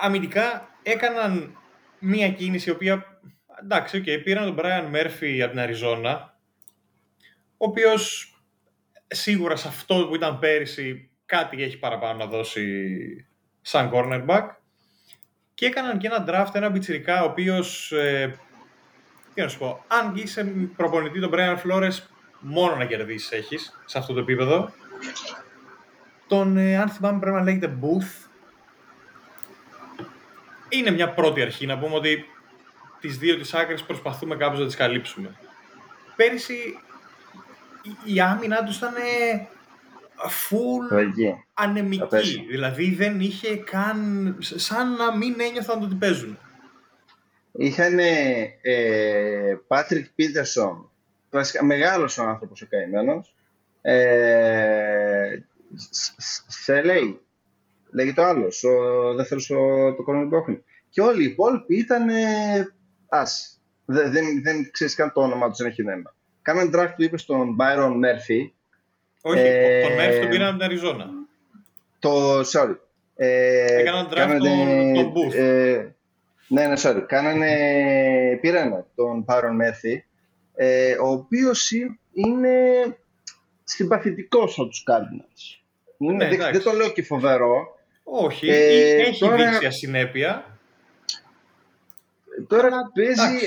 [0.00, 1.56] Αμυντικά έκαναν
[1.98, 3.20] μία κίνηση η οποία,
[3.62, 6.36] εντάξει, okay, πήραν τον Brian Murphy από την Αριζόνα,
[7.56, 8.33] ο οποίος
[9.14, 12.66] σίγουρα σε αυτό που ήταν πέρυσι κάτι έχει παραπάνω να δώσει
[13.62, 14.46] σαν cornerback
[15.54, 18.38] και έκαναν και ένα draft, ένα μπιτσιρικά, ο οποίος ε,
[19.34, 20.44] τι να σου πω, αν είσαι
[20.76, 21.98] προπονητή τον Brian Flores,
[22.40, 24.72] μόνο να κερδίσεις έχεις σε αυτό το επίπεδο.
[26.26, 28.28] Τον, ε, αν θυμάμαι, πρέπει να λέγεται Booth.
[30.68, 32.24] Είναι μια πρώτη αρχή να πούμε ότι
[33.00, 35.36] τις δύο τις άκρες προσπαθούμε κάπως να τις καλύψουμε.
[36.16, 36.78] Πέρυσι
[38.04, 38.94] η, άμυνα τους ήταν
[40.48, 40.96] full
[41.54, 42.46] ανεμική.
[42.48, 44.36] Δηλαδή δεν είχε καν.
[44.38, 46.38] σαν να μην ένιωθαν ότι παίζουν
[47.56, 50.88] είχαν ε, Patrick Peterson,
[51.60, 53.34] μεγάλος ο άνθρωπος ο καημένος,
[53.80, 55.38] ε,
[56.46, 57.20] Σελέι,
[57.90, 59.46] λέγεται ο άλλος, ο δεύτερος
[59.96, 60.64] το κορονοϊό που έχουν.
[60.90, 62.74] Και όλοι οι υπόλοιποι ήταν ε,
[63.08, 63.58] ας.
[63.84, 66.13] Δεν, δεν, δεν ξέρεις καν το όνομα τους, δεν έχει νόημα.
[66.44, 68.50] Κάναν draft που είπες στον Byron Murphy.
[69.22, 71.06] Όχι, ε, τον Murphy τον πήραν από την Αριζόνα.
[71.98, 72.76] Το, sorry.
[73.16, 75.34] Ε, Έκαναν draft τον, τον Booth.
[75.34, 75.86] Ε,
[76.48, 77.04] ναι, ναι, sorry.
[77.06, 77.54] Κάνανε,
[78.40, 80.04] πήραν τον Πάρον Μέρθι,
[80.54, 81.70] ε, ο οποίος
[82.12, 82.58] είναι
[83.64, 85.62] συμπαθητικός από τους Cardinals.
[85.96, 87.78] Ναι, δεν, δεν, το λέω και φοβερό.
[88.04, 90.58] Όχι, ε, έχει τώρα, δείξει ασυνέπεια.
[92.48, 93.46] Τώρα Αλλά, παίζει...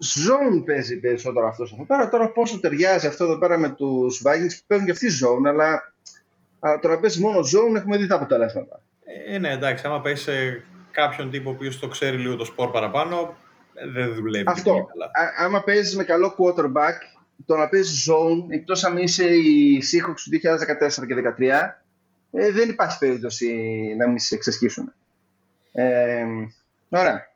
[0.00, 2.08] Zone παίζει περισσότερο αυτός εδώ πέρα.
[2.08, 5.92] Τώρα πόσο ταιριάζει αυτό εδώ πέρα με τους Vikings που παίζουν και αυτοί zone, αλλά,
[6.60, 8.82] αλλά τώρα παίζει μόνο zone, έχουμε δει τα αποτελέσματα.
[9.26, 13.36] Ε, ναι, εντάξει, άμα παίζει σε κάποιον τύπο που το ξέρει λίγο το σπορ παραπάνω,
[13.92, 14.44] δεν δουλεύει.
[14.46, 14.72] Αυτό.
[14.72, 15.04] Καλά.
[15.04, 16.96] Α, άμα παίζει με καλό quarterback,
[17.46, 21.76] το να παίζει zone, εκτός αν είσαι η Seahawks του 2014 και 2013,
[22.32, 23.54] ε, δεν υπάρχει περίπτωση
[23.98, 24.92] να μην σε εξασκήσουν.
[25.72, 26.24] Ε,
[26.88, 27.28] ωραία.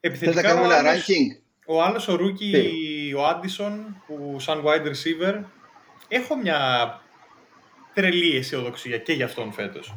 [0.00, 5.40] Επιθετικά, να κάνουμε ένα ranking; Ο άλλος ο Ρούκι, ο Άντισον, που σαν wide receiver,
[6.08, 6.58] έχω μια
[7.94, 9.94] τρελή αισιοδοξία και για αυτόν φέτος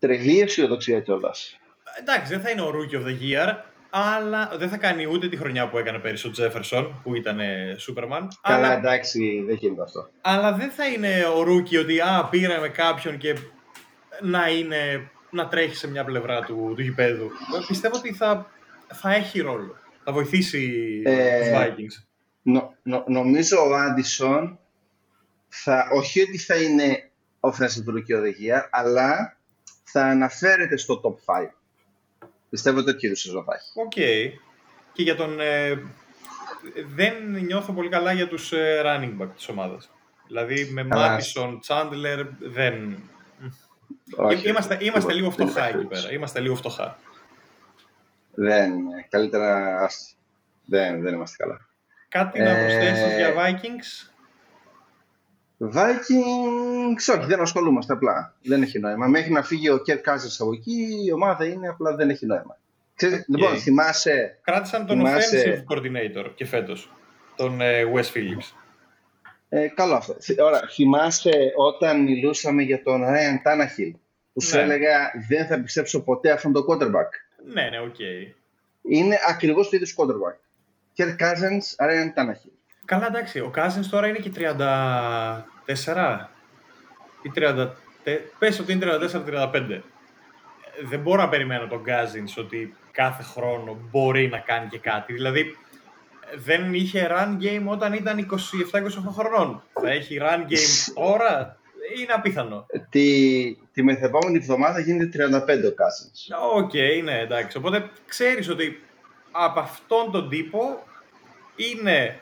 [0.00, 1.58] τρελή αισιοδοξία κιόλας.
[1.98, 3.54] Εντάξει, δεν θα είναι ο Rookie of the Year,
[3.90, 7.40] αλλά δεν θα κάνει ούτε τη χρονιά που έκανε πέρυσι ο Τζέφερσον, που ήταν
[7.76, 8.28] Σούπερμαν.
[8.42, 8.76] Καλά, αλλά...
[8.76, 10.08] εντάξει, δεν γίνεται αυτό.
[10.20, 13.36] Αλλά δεν θα είναι ο Rookie ότι α, πήραμε κάποιον και
[14.20, 17.30] να, είναι, να τρέχει σε μια πλευρά του, του γηπέδου.
[17.66, 18.46] Πιστεύω ότι θα,
[18.92, 19.76] θα έχει ρόλο.
[20.04, 22.04] Θα βοηθήσει ε, τους Vikings.
[22.42, 24.58] Νο, νο, νομίζω ο Άντισον
[25.48, 27.10] θα, όχι ότι θα είναι
[27.40, 29.36] offensive rookie of the year, αλλά
[29.82, 31.48] θα αναφέρεται στο top 5.
[32.50, 33.70] Πιστεύω τέτοιο είδους σεζόν θα έχει.
[33.74, 33.92] Οκ.
[34.92, 35.40] Και για τον...
[35.40, 35.82] Ε,
[36.94, 39.90] δεν νιώθω πολύ καλά για τους ε, running back της ομάδας.
[40.26, 43.02] Δηλαδή με Mattison, Chandler δεν...
[44.16, 46.12] Όχι, είμαστε, είμαστε λίγο φτωχά εκεί πέρα.
[46.12, 46.98] Είμαστε λίγο φτωχά.
[48.42, 48.72] Δεν,
[49.08, 49.76] καλύτερα
[50.64, 51.68] δεν, δεν είμαστε καλά.
[52.08, 54.10] Κάτι να προσθέσεις για Vikings?
[55.58, 58.34] Vikings, όχι, δεν ασχολούμαστε απλά.
[58.42, 59.06] Δεν έχει νόημα.
[59.06, 62.58] Μέχρι να φύγει ο Kirk Cousins από εκεί, η ομάδα είναι απλά δεν έχει νόημα.
[62.94, 64.38] Ξέρεις, Λοιπόν, θυμάσαι.
[64.42, 65.64] Κράτησαν τον θυμάσαι...
[65.68, 66.92] offensive coordinator και φέτος,
[67.36, 68.54] τον ε, Wes Phillips.
[69.48, 70.16] Ε, καλό αυτό.
[70.38, 73.92] Ωραία, θυμάσαι όταν μιλούσαμε για τον Ryan Tannehill
[74.32, 74.62] που σου ναι.
[74.62, 77.10] έλεγα δεν θα πιστέψω ποτέ αυτόν τον quarterback.
[77.44, 77.94] Ναι, ναι, ok.
[77.98, 78.34] Okay.
[78.82, 80.38] Είναι ακριβώς το ίδιο quarterback.
[80.96, 82.52] Kirk Cousins, Ryan Tannehill.
[82.84, 83.40] Καλά, εντάξει.
[83.40, 86.28] Ο Cousins τώρα είναι και 34
[87.22, 87.68] ή 30.
[88.38, 89.80] Πες ότι είναι 34-35.
[90.84, 95.12] Δεν μπορώ να περιμένω τον Cousins ότι κάθε χρόνο μπορεί να κάνει και κάτι.
[95.12, 95.56] Δηλαδή,
[96.36, 98.36] δεν είχε run game όταν ήταν 27-28
[99.12, 99.62] χρονών.
[99.72, 101.59] Θα έχει run game τώρα,
[101.98, 102.66] είναι απίθανο.
[102.88, 106.38] Τη, τη μεθεπόμενη εβδομάδα γίνεται 35 ο Cousins.
[106.54, 107.56] Ok, okay, ναι, εντάξει.
[107.56, 108.82] Οπότε ξέρεις ότι
[109.30, 110.82] από αυτόν τον τύπο
[111.56, 112.20] είναι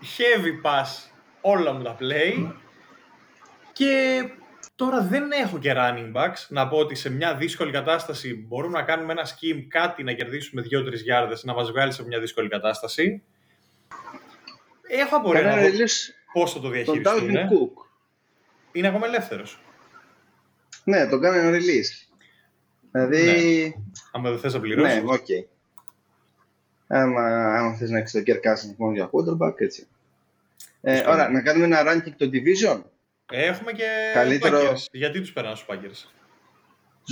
[0.00, 2.52] heavy pass όλα μου τα play
[3.72, 4.22] και
[4.76, 8.84] τώρα δεν έχω και running backs να πω ότι σε μια δύσκολη κατάσταση μπορούμε να
[8.84, 13.22] κάνουμε ένα scheme κάτι να κερδίσουμε 2-3 γιάρδες να μας βγάλει σε μια δύσκολη κατάσταση.
[14.88, 15.68] Έχω απορία να δω
[16.32, 17.32] πώς θα το διαχειριστούν.
[17.32, 17.85] Τον Cook.
[18.76, 19.60] Είναι ακόμα ελεύθερος.
[20.84, 22.16] Ναι, τον κάνανε release.
[22.92, 23.24] Δηλαδή...
[23.76, 23.84] Ναι.
[24.12, 24.94] Άμα δεν θες να πληρώσεις.
[24.94, 25.14] Ναι, ok.
[25.14, 25.44] Okay.
[26.86, 27.22] Άμα,
[27.58, 29.86] άμα θες να έχεις τον Kirk Cousins μόνο για quarterback, έτσι.
[30.80, 32.82] Ε, ωραία, να κάνουμε ένα ranking το division.
[33.30, 34.72] Έχουμε και Καλύτερο...
[34.72, 34.86] Packers.
[34.90, 36.10] Γιατί τους περνάνε στους Packers;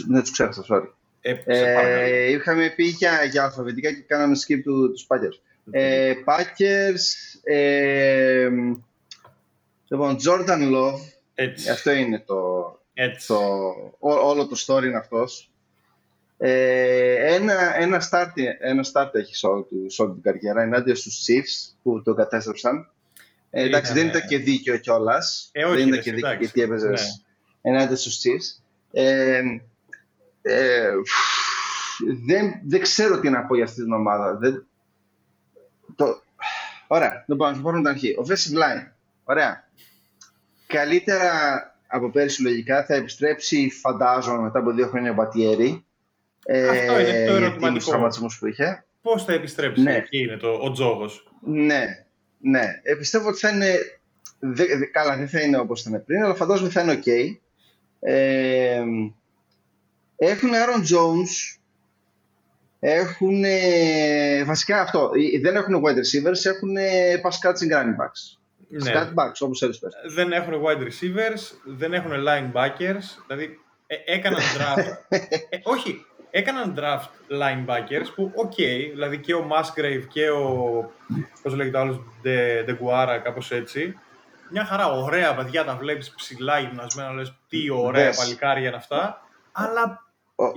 [0.09, 0.89] Δεν τους ξέχασα, sorry.
[1.21, 5.39] Ε, ε, είχαμε πει για, για αλφαβητικά και κάναμε skip του, τους Packers.
[5.71, 8.49] Ε, Packers, ε,
[9.89, 11.01] λοιπόν, Jordan Love,
[11.35, 11.71] Έτσι.
[11.71, 12.35] αυτό είναι το,
[12.95, 13.27] Έτσι.
[13.27, 13.37] το
[13.99, 15.51] ό, όλο το story είναι αυτός.
[16.39, 19.67] Ε, ένα, ένα, start, ένα start έχει σε όλη,
[20.13, 22.89] την καριέρα ενάντια στους Chiefs που το κατέστρεψαν.
[23.51, 25.49] Ε, εντάξει, δεν ήταν και δίκαιο κιόλας.
[25.53, 27.23] Ε, όχι, δεν ήταν και δίκαιο γιατί έπαιζες
[27.63, 27.71] ναι.
[27.71, 28.63] ενάντια στους Chiefs.
[28.93, 29.43] Ε,
[30.43, 30.91] ε,
[32.27, 34.37] δεν, δεν ξέρω τι να πω για αυτή την ομάδα.
[34.37, 34.67] Δεν,
[35.97, 36.23] το,
[36.87, 38.11] ωραία, λοιπόν, να πω την αρχή.
[38.19, 38.93] Ο Offensive Line,
[39.25, 39.69] ωραία.
[40.75, 41.31] Καλύτερα
[41.87, 45.85] από πέρυσι λογικά θα επιστρέψει, φαντάζομαι, μετά από δύο χρόνια ο Μπατιέρη.
[46.71, 48.11] Αυτό είναι το ερωτηματικό.
[48.39, 48.85] που είχε.
[49.03, 49.95] Πώς θα επιστρέψει, ναι.
[49.95, 51.33] εκεί είναι το, ο τζόγος.
[51.41, 51.85] Ναι,
[52.39, 53.75] ναι, ε, πιστεύω ότι θα είναι.
[54.39, 57.11] Δε, καλά, δεν θα είναι όπως ήταν πριν, αλλά φαντάζομαι θα είναι ok.
[58.01, 58.83] Ε,
[60.17, 61.59] έχουν Aaron Jones.
[62.81, 63.45] Έχουν.
[64.45, 65.11] Βασικά αυτό.
[65.43, 66.77] Δεν έχουν wide receivers, έχουν
[67.23, 68.44] pass catching running backs.
[68.69, 68.93] Ναι.
[69.15, 69.79] backs, όπως πες.
[70.15, 73.23] Δεν έχουν wide receivers, δεν έχουν linebackers.
[73.27, 74.97] Δηλαδή, ε, έκαναν draft.
[75.51, 77.09] ε, όχι, έκαναν draft
[77.43, 80.91] linebackers που, ok, okay, δηλαδή και ο Musgrave και ο,
[81.43, 83.99] πώς λέγεται άλλος, De, Deguara, κάπως έτσι.
[84.51, 88.17] Μια χαρά, ωραία παιδιά, τα βλέπεις ψηλά γυμνασμένα, λες τι ωραία yes.
[88.17, 89.23] παλικάρια είναι αυτά.
[89.53, 90.05] Αλλά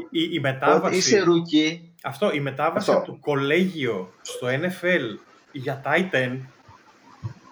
[0.09, 0.97] η, η, μετάβαση...
[0.97, 1.93] Είσαι rookie.
[2.03, 3.01] Αυτό, η μετάβαση αυτό.
[3.01, 5.17] από το κολέγιο στο NFL
[5.51, 6.39] για tight end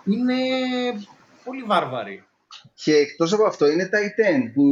[0.06, 0.36] είναι
[1.44, 2.24] πολύ βάρβαρη.
[2.74, 4.64] Και εκτός από αυτό είναι tight end, που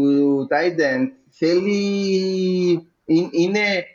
[0.51, 2.87] tight end θέλει
[3.31, 3.85] είναι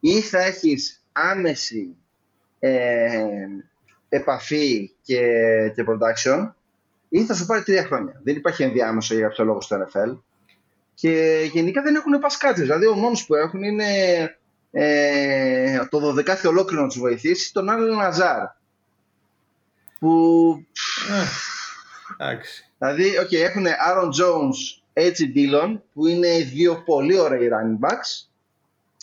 [0.00, 1.96] ή θα έχεις άμεση
[2.58, 3.26] ε,
[4.08, 5.20] επαφή και,
[5.74, 6.52] και production
[7.08, 8.20] ή θα σου πάρει τρία χρόνια.
[8.24, 10.18] Δεν υπάρχει ενδιάμεσο για κάποιο λόγο στο NFL.
[10.94, 12.60] Και γενικά δεν έχουν πασκάτες.
[12.60, 13.86] Δηλαδή ο μόνος που έχουν είναι
[14.70, 18.56] ε, το 12 ολόκληρο να τους βοηθήσει, τον Άλεν Ναζάρ.
[19.98, 20.66] Που...
[22.16, 22.64] Εντάξει.
[22.78, 28.28] Δηλαδή, okay, έχουν Aaron Jones, έτσι Dillon, που είναι δύο πολύ ωραίοι running backs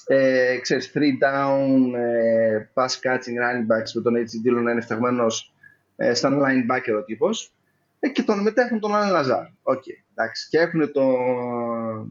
[0.08, 4.48] ε, ξέρεις, three down, ε, pass catching running backs με τον H.
[4.48, 5.54] Dillon να είναι φταγμένος
[5.96, 7.52] ε, σαν linebacker ο τύπος
[8.00, 9.46] ε, και τον μετά έχουν τον Allen Lazard.
[9.64, 10.48] Ok, okay, εντάξει.
[10.50, 11.04] Και έχουν το,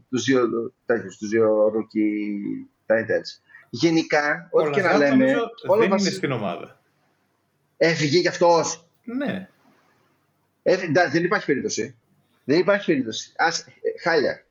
[0.09, 3.39] τους δύο τέτοιους, τους δύο rookie tight ends.
[3.69, 5.33] Γενικά, ό,τι και να λέμε...
[5.67, 6.79] Όλα δεν είναι στην ομάδα.
[7.77, 8.87] Έφυγε κι αυτός.
[9.03, 9.49] Ναι.
[10.63, 11.95] Έφυγε, δεν υπάρχει περίπτωση.
[12.43, 13.31] Δεν υπάρχει περίπτωση.
[13.37, 14.43] Ας, ε, χάλια.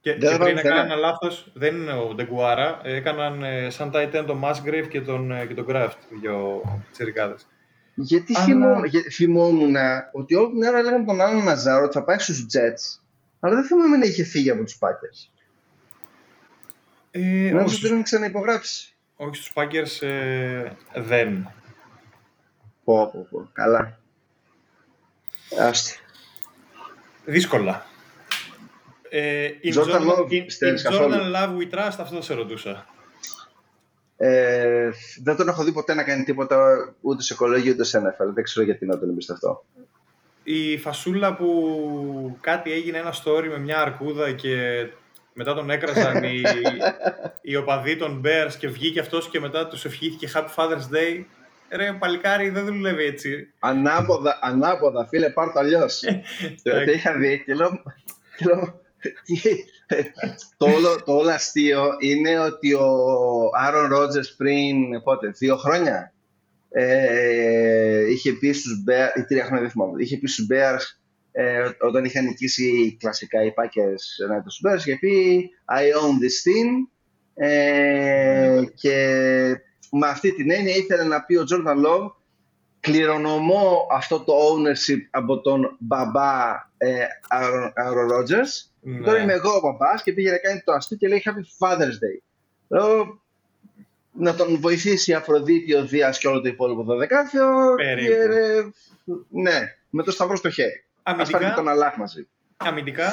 [0.00, 2.80] Και, δεν και πριν έκανα ένα λάθος, δεν είναι ο Deguara.
[2.84, 7.46] Έκαναν ε, σαν Titan τον Musgrave και τον, ε, και τον Kraft, δυο τσιρικάδες.
[7.94, 8.80] Γιατί Αλλά...
[9.10, 9.76] θυμόμουν
[10.12, 13.00] ότι όλη την ώρα λέγανε τον άλλο Ναζάρο ότι θα πάει στους Jets.
[13.40, 15.30] Αλλά δεν θυμάμαι να είχε φύγει από τους Packers.
[17.10, 18.91] Ε, να σου να ξαναυπογράψει.
[19.22, 21.50] Όχι στους Packers ε, δεν.
[22.84, 23.48] Πω, πω, πω.
[23.52, 23.98] Καλά.
[25.60, 25.98] Άστι.
[27.24, 27.86] Δύσκολα.
[29.08, 32.86] Ε, in Jordan, Jordan, Love, in, in Jordan Love We Trust, αυτό θα σε ρωτούσα.
[34.16, 34.90] Ε,
[35.22, 36.56] δεν τον έχω δει ποτέ να κάνει τίποτα
[37.00, 38.32] ούτε σε κολέγιο ούτε σε NFL.
[38.34, 39.64] Δεν ξέρω γιατί να τον αυτό.
[40.42, 44.86] Η φασούλα που κάτι έγινε ένα story με μια αρκούδα και
[45.32, 46.42] μετά τον έκραζαν οι,
[47.50, 51.24] οι οπαδοί των Bears και βγήκε αυτός και μετά τους ευχήθηκε Happy Father's Day.
[51.70, 53.52] Ρε παλικάρι δεν δουλεύει έτσι.
[53.58, 56.00] Ανάποδα, ανάποδα φίλε πάρ' το αλλιώς.
[56.62, 57.82] το είχα δει και λέω,
[58.36, 58.80] και λέω
[60.56, 62.90] το, όλο, το όλο αστείο είναι ότι ο
[63.58, 66.12] Άρον Ρότζερς πριν πότε, δύο χρόνια
[66.68, 71.01] ε, είχε πει στους Bears, ή τρία χρόνια δεν θυμάμαι, είχε πει στους Bears
[71.32, 76.38] ε, όταν είχαν νικήσει κλασικά οι Packers ενάντια στους Bears είχε πει I own this
[76.46, 76.86] team
[77.34, 78.96] ε, και
[79.90, 82.10] με αυτή την έννοια ήθελε να πει ο Jordan Love
[82.80, 87.04] κληρονομώ αυτό το ownership από τον μπαμπά ε,
[87.74, 88.70] Aaron Rodgers.
[88.80, 89.04] Ναι.
[89.04, 91.98] Τώρα είμαι εγώ ο μπαμπάς και πήγε να κάνει το αστείο και λέει Happy Father's
[92.04, 92.20] Day.
[92.68, 93.20] Λέω,
[94.12, 97.74] να τον βοηθήσει η Αφροδίτη, ο Δίας και όλο το υπόλοιπο δωδεκάθεο.
[97.74, 98.06] Περίπου.
[98.06, 98.70] Και, ε,
[99.28, 100.84] ναι, με το σταυρό στο χέρι.
[101.02, 101.38] Ας Αμυντικά.
[101.38, 102.28] πάρει τον Αλάχ μαζί.
[102.56, 103.12] Αμυντικά.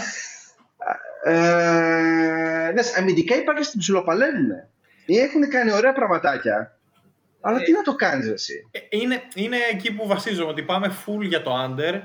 [1.23, 4.49] Ε, ναι, αμυντικά υπάρχει στην ψιλοπαλεύουν.
[5.05, 6.77] Έχουν κάνει ωραία πραγματάκια.
[7.41, 11.21] Αλλά τι να το κάνεις εσύ; Ε, Είναι, είναι εκεί που βασίζομαι, ότι πάμε full
[11.21, 12.01] για το under.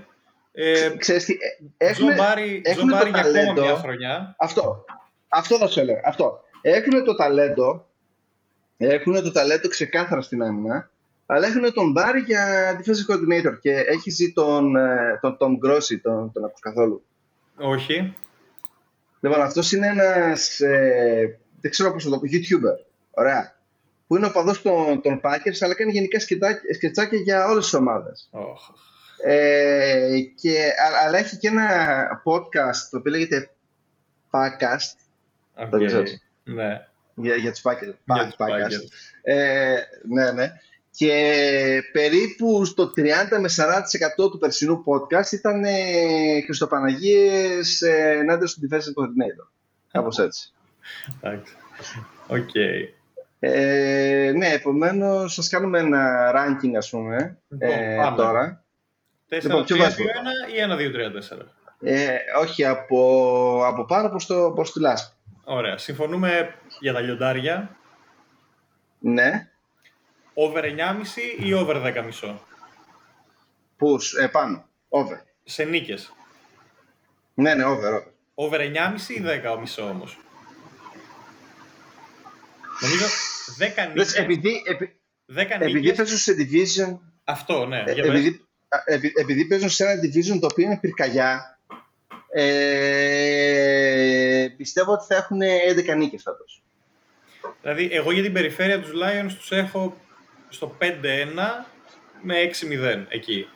[0.53, 1.37] Ε, Ξέρεις τι,
[1.77, 3.63] ε, Τζο έχουν, Μπάρι έχουν Τζο το Μπάρι για ακόμα ταλέντο.
[3.63, 4.35] μια χρονιά.
[4.39, 4.85] Αυτό.
[5.29, 6.01] Αυτό θα σου έλεγα.
[6.05, 6.41] Αυτό.
[6.63, 7.87] Έχουν το ταλέντο.
[8.77, 10.91] Έχουν το ταλέντο ξεκάθαρα στην άμυνα.
[11.27, 13.59] Αλλά έχουν τον Μπάρι για defensive coordinator.
[13.61, 17.05] Και έχει ζει τον, ε, τον Tom Grossi, τον, τον ακούς καθόλου;
[17.57, 18.15] Όχι.
[19.21, 20.61] Λοιπόν, αυτός είναι ένας.
[20.61, 22.85] Ε, δεν ξέρω πώς το πω, YouTuber.
[23.11, 23.55] Ωραία.
[24.07, 28.29] Που είναι οπαδός των, των Packers, αλλά κάνει γενικά σκετάκια- σκετσάκια για όλες τις ομάδες.
[28.31, 28.71] Οχ.
[29.25, 31.67] Ε, και, α- αλλά έχει και ένα
[32.25, 33.51] podcast το οποίο λέγεται
[34.31, 34.97] Packcast
[35.55, 35.71] Ok.
[35.71, 36.25] Το ξέρεις.
[36.45, 36.87] Ναι.
[37.15, 37.95] για, για τους Packers.
[38.05, 38.73] Για Pa- τους Packers.
[38.73, 38.89] Packers.
[39.23, 39.75] Ε,
[40.09, 40.53] ναι, ναι.
[40.97, 43.01] Και περίπου στο 30
[43.41, 43.49] με
[44.17, 49.49] 40% του περσινού podcast ήταν ε, Χριστοπαναγίες ε, ενάντια στον defensive coordinator.
[49.93, 50.53] Κάπως έτσι.
[51.21, 51.57] Εντάξει.
[52.27, 52.55] Οκ.
[53.39, 58.17] Ε, ναι, επομένως σας κάνουμε ένα ranking, ας πούμε, Λοιπόν, ε, πάμε.
[58.17, 58.65] τώρα.
[59.31, 60.11] 4-3-2-1 Λοιπόν, ποιο βάζουμε;
[60.55, 60.61] ή
[61.35, 61.47] 1-2-3-4.
[61.81, 65.15] Ε, όχι, από, από πάνω προς, το, προς τη λάσπη.
[65.45, 65.79] Ωραία.
[65.79, 67.77] Συμφωνούμε για τα λιοντάρια.
[68.99, 69.49] Ναι,
[70.35, 72.39] Over 9,5 ή over 10,5.
[73.79, 75.17] push, ε, πάνω, over.
[75.45, 76.13] Σε νίκες.
[77.35, 78.13] Ναι, ναι, over, over.
[78.35, 80.19] Over 9,5 ή 10,5 όμως;
[82.81, 83.05] Νομίζω
[83.59, 84.15] 10 Λες, νίκες.
[84.15, 85.97] επειδή, επει, 10 επειδή νίκες.
[85.97, 87.83] παίζουν σε division, Αυτό, ναι.
[87.87, 88.11] ε, Για πες.
[88.11, 91.59] επειδή, α, επει- επειδή παίζουν σε ένα division το οποίο είναι πυρκαγιά,
[92.33, 96.63] ε, πιστεύω ότι θα έχουν 11 νίκες φέτος.
[97.63, 99.97] Δηλαδή, εγώ για την περιφέρεια τους Lions τους έχω
[100.49, 100.85] στο 5-1
[102.23, 103.49] με 6-0 εκεί.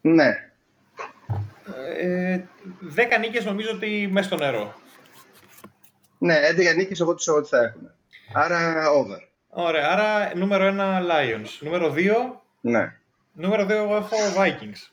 [0.00, 0.50] Ναι,
[1.98, 2.40] Ε,
[2.96, 4.74] 10 νίκες νομίζω ότι μέσα στο νερό.
[6.18, 7.90] ναι, 11 νίκες εγώ τους έχω ότι θα έχουν.
[8.32, 9.18] Άρα over.
[9.48, 11.48] Ωραία, άρα νούμερο 1 Lions.
[11.60, 12.96] Νούμερο 2, Ναι.
[13.32, 14.90] νούμερο 2 εγώ έχω Vikings.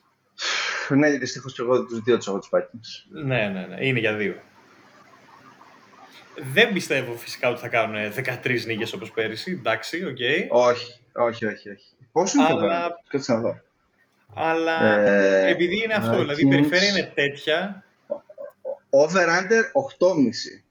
[0.89, 3.21] Ναι, δυστυχώς και εγώ τους δύο τους έχω τους Vikings.
[3.25, 4.41] Ναι, ναι, ναι, είναι για δύο.
[6.53, 8.11] Δεν πιστεύω φυσικά ότι θα κάνουν
[8.43, 10.17] 13 νίκες όπως πέρυσι, εντάξει, οκ.
[10.49, 11.85] Όχι, όχι, όχι, όχι.
[12.11, 13.59] Πόσο είναι το Αλλά- βέβαια, κάτσε να δω.
[14.33, 16.49] Αλλά Ε, επειδή είναι αυτό, δηλαδή η Vikings.
[16.49, 17.83] περιφέρεια είναι τέτοια,
[18.89, 20.63] Over under 8,5.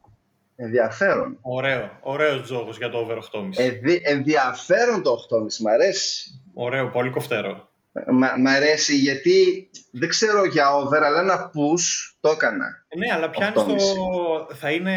[0.57, 1.39] Ενδιαφέρον.
[1.41, 3.63] ωραίο, ωραίος τζόγος για το over 8,5.
[3.63, 5.59] Ενδι- ενδιαφέρον το 8,5.
[5.63, 6.41] Μ' αρέσει.
[6.55, 7.69] Ωραίο, πολύ κοφτερό.
[8.11, 12.85] Μ' μ' αρέσει γιατί δεν ξέρω για over, αλλά ένα push το έκανα.
[12.89, 13.65] Ε, Ναι, αλλά πιάνεις 8,5.
[13.67, 14.55] το.
[14.55, 14.97] θα είναι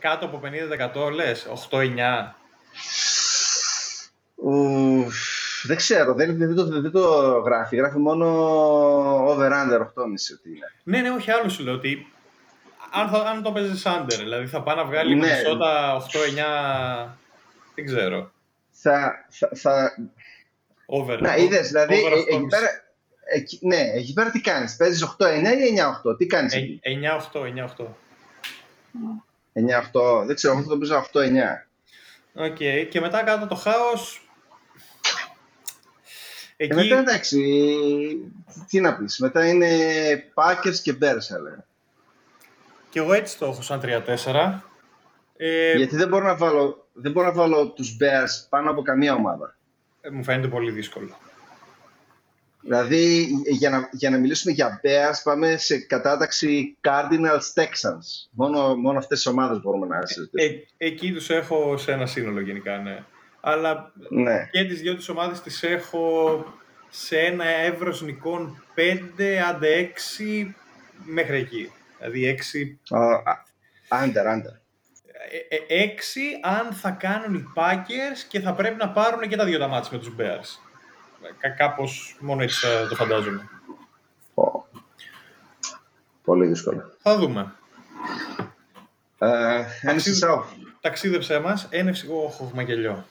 [0.00, 0.40] κάτω από
[1.06, 1.46] 50%, λες.
[1.70, 2.34] 8-9.
[4.34, 5.16] Ουφ,
[5.66, 7.08] δεν ξέρω, δεν, δεν, το, δεν το
[7.44, 7.76] γράφει.
[7.76, 8.26] Γράφει μόνο
[9.26, 9.84] over under 8,5
[10.32, 10.72] ότι είναι.
[10.82, 12.12] Ναι, ναι, όχι άλλο σου λέω ότι.
[12.92, 15.26] Αν, θα, αν το παίζεις under, δηλαδή θα πάει να βγάλει Ναι.
[15.26, 15.32] ναι.
[15.32, 16.02] Μινεσότα
[17.06, 17.16] 8-9.
[17.74, 18.30] Δεν ξέρω.
[18.70, 19.94] Θα, θα, θα,
[20.90, 21.20] Over.
[21.20, 22.48] να, είδες, δηλαδή, over ε, εκεί 8,5.
[22.48, 22.68] πέρα,
[23.34, 25.14] εκεί, ναι, εκεί πέρα τι κάνεις, παίζεις 8-9
[25.68, 26.80] ή 9-8, τι κάνεις Ε, εκεί,
[27.32, 27.86] 9-8, 9-8.
[29.52, 31.66] 9-8, δεν ξέρω, αυτό το παίζω 8-9.
[32.34, 32.56] Οκ,
[32.90, 34.22] και μετά κάτω το χάος.
[36.56, 36.74] Ε, Εκεί.
[36.74, 37.40] μετά εντάξει,
[38.68, 39.68] τι να πεις, μετά είναι
[40.34, 41.64] Packers και Bears, θα λέγα.
[42.90, 44.62] Και εγώ έτσι το έχω σαν 3-4.
[45.36, 49.14] Ε, Γιατί δεν μπορώ να βάλω, δεν μπορώ να βάλω τους Bears πάνω από καμία
[49.14, 49.57] ομάδα.
[50.00, 51.16] Ε, μου φαίνεται πολύ δύσκολο.
[52.60, 58.28] Δηλαδή, για να, για να μιλήσουμε για Bears, πάμε σε κατάταξη Cardinals Texans.
[58.30, 60.64] Μόνο, μόνο αυτές τις ομάδες μπορούμε να συζητήσουμε.
[60.76, 63.04] Ε, εκεί τους έχω σε ένα σύνολο γενικά, ναι.
[63.40, 64.48] Αλλά ναι.
[64.50, 66.44] και τις δύο τις ομάδες τις έχω
[66.88, 68.64] σε ένα εύρος νικών
[69.18, 70.54] 5, άντε 6
[71.04, 71.72] μέχρι εκεί.
[71.98, 72.38] Δηλαδή
[72.90, 73.04] 6, Α,
[73.88, 74.04] α,
[75.18, 75.66] Under, under.
[75.68, 75.98] ε, ε, 6
[76.42, 79.90] αν θα κάνουν οι Packers και θα πρέπει να πάρουν και τα δύο τα μάτς
[79.90, 80.58] με τους Bears.
[81.38, 83.48] Κα, κάπως μόνο έτσι θα το φαντάζομαι.
[84.34, 84.42] Ω.
[86.24, 86.92] Πολύ δύσκολο.
[87.02, 87.54] Θα δούμε.
[89.18, 90.44] Ε, NFC South.
[90.80, 93.06] Ταξίδεψέ μας, NFC, όχ, όχ, μαγελιό.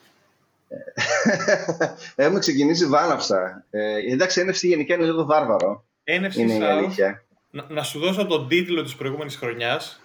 [2.14, 3.64] Έχουμε ξεκινήσει βάναυσα.
[3.70, 5.84] Ε, εντάξει, NFC γενικά είναι λίγο βάρβαρο.
[6.04, 7.24] NFC Είναι η South, αλήθεια.
[7.50, 10.00] να, να σου δώσω τον τίτλο της προηγούμενης χρονιάς.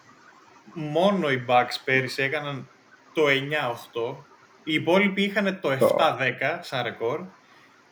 [0.74, 2.68] Μόνο οι Bucks πέρυσι έκαναν
[3.14, 4.16] το 9-8
[4.64, 5.78] Οι υπόλοιποι είχαν το 7-10
[6.62, 7.22] σαν ρεκόρ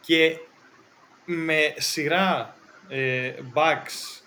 [0.01, 0.37] και
[1.25, 2.55] με σειρά
[2.87, 4.21] ε, Bucks,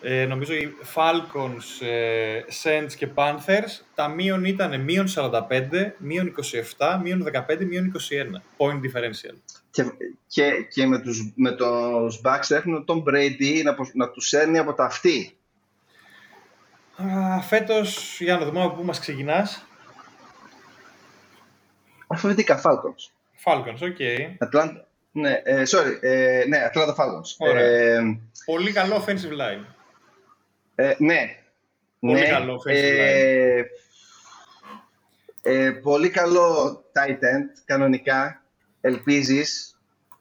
[0.00, 6.34] ε, νομίζω οι Falcons, ε, Saints και Panthers, τα μείον ήταν μείον 45, μείον
[6.76, 8.66] 27, μείον 15, μείον 21.
[8.66, 9.34] Point differential.
[9.70, 9.84] Και,
[10.26, 14.74] και, και με, τους, με τους Bucs έχουν τον Brady να, να τους σέρνει από
[14.74, 15.36] τα αυτή.
[17.42, 19.66] Φέτος, για να δούμε από πού μας ξεκινάς.
[22.06, 23.10] Αλφαβητικά, Falcons.
[23.44, 23.96] Falcons, OK.
[23.98, 24.18] Okay.
[24.38, 24.80] Atlanta,
[25.12, 27.54] ναι, ε, sorry, ε, ναι, Atlanta Falcons.
[27.56, 28.00] Ε,
[28.44, 29.64] πολύ καλό offensive line.
[30.74, 31.38] Ε, ναι.
[32.00, 33.64] Πολύ ναι, καλό offensive ε, line.
[35.42, 38.42] Ε, πολύ καλό tight end, κανονικά,
[38.80, 39.78] ελπίζεις.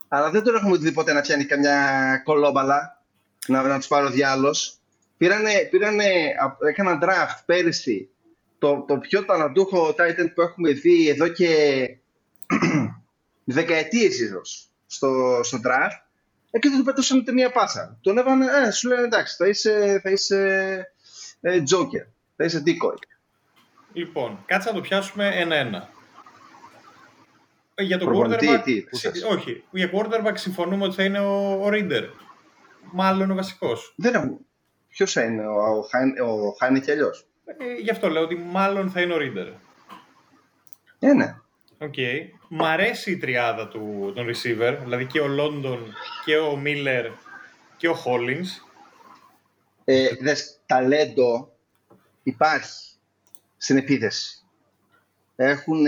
[0.08, 3.02] Αλλά δεν τον έχουμε δει ποτέ να πιάνει καμιά κολόμπαλα,
[3.48, 4.78] να, να τους πάρει ο διάλος.
[5.18, 6.06] Πήρανε, πήρανε,
[6.70, 8.10] έκαναν draft πέρυσι
[8.64, 11.50] το, το πιο ταλαντούχο tight end που έχουμε δει εδώ και
[13.44, 16.04] δεκαετίες ίσως στο, στο draft
[16.52, 17.98] ε, και του πετούσαν ούτε μία πάσα.
[18.02, 20.92] Τον έβανε, ε, σου λένε εντάξει, θα είσαι, θα είσαι
[21.42, 22.98] ε, joker, θα είσαι decoy.
[23.94, 25.90] Λοιπόν, κάτσε να το πιάσουμε ένα-ένα.
[27.78, 28.84] Για το quarterback, τι,
[29.32, 32.04] όχι, για quarterback συμφωνούμε ότι θα είναι ο, ο Ridder.
[32.92, 33.94] Μάλλον ο βασικός.
[33.98, 34.40] Δεν έχω.
[34.94, 35.86] Ποιος θα είναι, ο, ο,
[36.26, 39.54] ο, ο Heinicke αλλιώς; Ε, γι' αυτό λέω ότι μάλλον θα είναι ο Ridder.
[41.00, 41.36] Ε, ναι.
[41.78, 41.94] OK.
[41.98, 42.20] Okay.
[42.48, 45.80] Μ' αρέσει η τριάδα του, των receiver, δηλαδή και ο London
[46.26, 47.10] και ο Miller
[47.78, 48.72] και ο Hollins.
[49.84, 51.56] Ε, δες, ταλέντο
[52.24, 52.90] υπάρχει
[53.58, 54.44] στην επίθεση.
[55.36, 55.86] Έχουν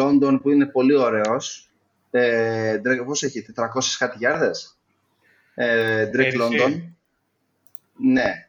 [0.00, 1.70] London που είναι πολύ ωραίος.
[2.10, 4.78] Ε, πώς έχει, 400 κάτι γιάρδες;
[5.54, 6.82] Ε, Drake London.
[7.96, 8.47] Ναι.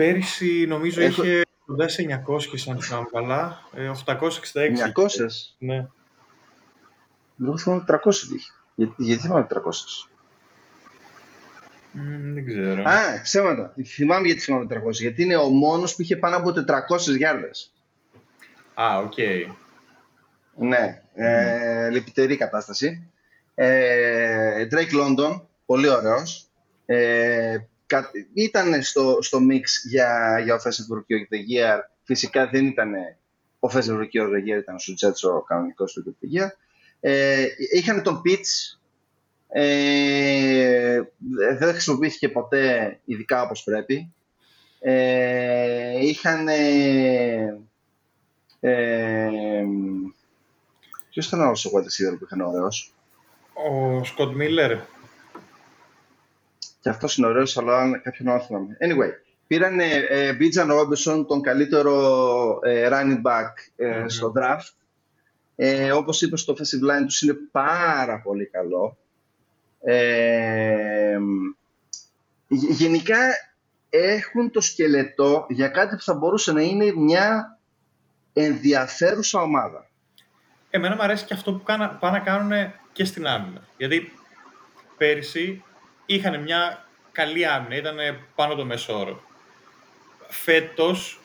[0.00, 1.22] Πέρυσι νομίζω Έχω...
[1.24, 2.40] είχε κοντά σε 900
[2.70, 3.58] αν θυμάμαι καλά.
[4.06, 4.16] 866.
[4.16, 4.26] 900?
[5.58, 5.86] Ναι.
[7.42, 7.96] Εγώ θυμάμαι 300
[8.34, 8.52] είχε.
[8.74, 9.56] Γιατί, γιατί θυμάμαι 300.
[11.94, 12.82] Mm, δεν ξέρω.
[12.82, 13.74] Α, ψέματα.
[13.84, 14.92] Θυμάμαι γιατί θυμάμαι 300.
[14.92, 17.72] Γιατί είναι ο μόνος που είχε πάνω από 400 γιάρδες.
[18.74, 19.12] Α, OK.
[19.16, 19.44] Okay.
[20.54, 21.02] Ναι.
[21.02, 21.20] Mm.
[21.22, 23.10] Ε, λυπητερή κατάσταση.
[23.54, 26.44] Ε, Drake London, πολύ ωραίος.
[26.86, 27.58] Ε,
[28.34, 31.78] ήταν στο, στο mix για, για Offensive Rookie of the Year.
[32.02, 32.92] Φυσικά δεν ήταν
[33.60, 36.48] Offensive Rookie of the Year, ήταν στο Jets ο κανονικός του of the Year.
[37.00, 38.78] Ε, είχαν τον Pitch,
[39.48, 41.00] ε,
[41.58, 44.12] δεν χρησιμοποιήθηκε ποτέ ειδικά όπως πρέπει.
[44.80, 46.48] Ε, είχαν...
[46.48, 47.60] Ε,
[48.60, 49.64] ε,
[51.10, 52.94] ποιος ήταν ο άλλος ο Wide που είχαν ωραίος;
[53.52, 54.78] Ο Σκοτ Μίλλερ.
[56.80, 58.76] Και αυτό είναι ωραίος, αλλά κάποιον άλλο θυμάμαι.
[58.80, 59.10] Anyway,
[59.46, 64.74] πήραν ε, Μπίτζαν Ρόμπισον, τον καλύτερο ε, running back ε, στο draft.
[65.56, 68.96] Ε, όπως είπες, το offensive line τους είναι πάρα πολύ καλό.
[69.80, 71.18] Ε,
[72.48, 73.18] γενικά
[73.90, 77.58] έχουν το σκελετό για κάτι που θα μπορούσε να είναι μια
[78.32, 79.88] ενδιαφέρουσα ομάδα.
[80.70, 83.62] Εμένα μου αρέσει και αυτό που πάνε να κάνουν και στην άμυνα.
[83.76, 84.12] Γιατί
[84.96, 85.64] πέρυσι
[86.14, 87.96] είχαν μια καλή άμυνα, ήταν
[88.34, 89.22] πάνω το μέσο όρο.
[90.28, 91.20] Φέτος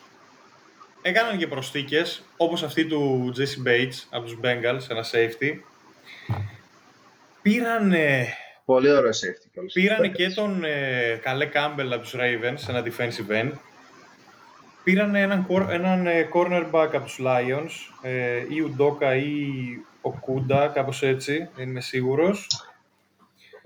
[1.02, 5.58] έκαναν και προσθήκες, όπως αυτή του Jesse Bates από τους Bengals, ένα safety.
[7.42, 8.26] Πήρανε...
[8.64, 9.64] Πολύ ωραίο safety.
[9.72, 13.52] Πήρανε και τον ε, Καλέ Campbell από τους Ravens, ένα defensive end.
[14.84, 17.70] Πήρανε έναν, έναν ε, cornerback από τους Lions,
[18.02, 19.48] ε, ή Ουντόκα ή
[20.00, 22.48] ο Κούντα, κάπως έτσι, δεν είμαι σίγουρος.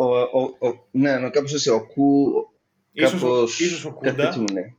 [0.01, 2.32] Ο, ο, ο, ναι, ναι, κάπως έτσι, ο Κου...
[2.92, 4.36] Ίσως, κάπως, ίσως ο Κούντα.
[4.53, 4.74] Ναι.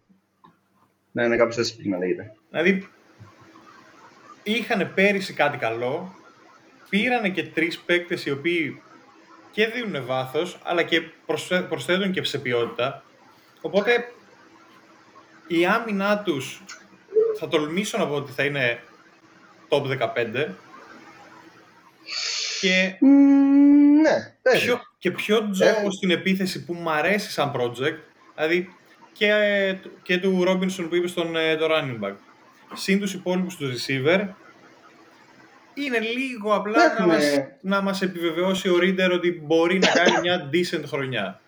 [1.12, 2.36] ναι, ναι, κάπως έτσι να λέγεται.
[2.50, 2.88] Δηλαδή,
[4.44, 6.16] είχαν πέρυσι κάτι καλό,
[6.90, 8.82] πήρανε και τρεις παίκτες οι οποίοι
[9.52, 11.02] και δίνουν βάθος, αλλά και
[11.68, 13.04] προσθέτουν και σε ποιότητα.
[13.62, 14.12] Οπότε,
[15.48, 16.64] η άμυνά τους
[17.40, 18.84] θα τολμήσω να πω ότι θα είναι
[19.70, 20.48] top 15.
[22.62, 22.98] Και
[24.02, 27.98] ναι, πιο, και πιο τζο στην επίθεση που μου αρέσει σαν project,
[28.36, 28.70] δηλαδή
[29.14, 29.32] και,
[30.02, 32.14] και του Ρόμπινσον που είπε στον ε, το running back.
[32.74, 34.28] Συν τους υπόλοιπους του receiver,
[35.74, 37.24] είναι λίγο απλά να μας,
[37.62, 41.42] να μας επιβεβαιώσει ο Reader ότι μπορεί να κάνει μια decent χρονιά.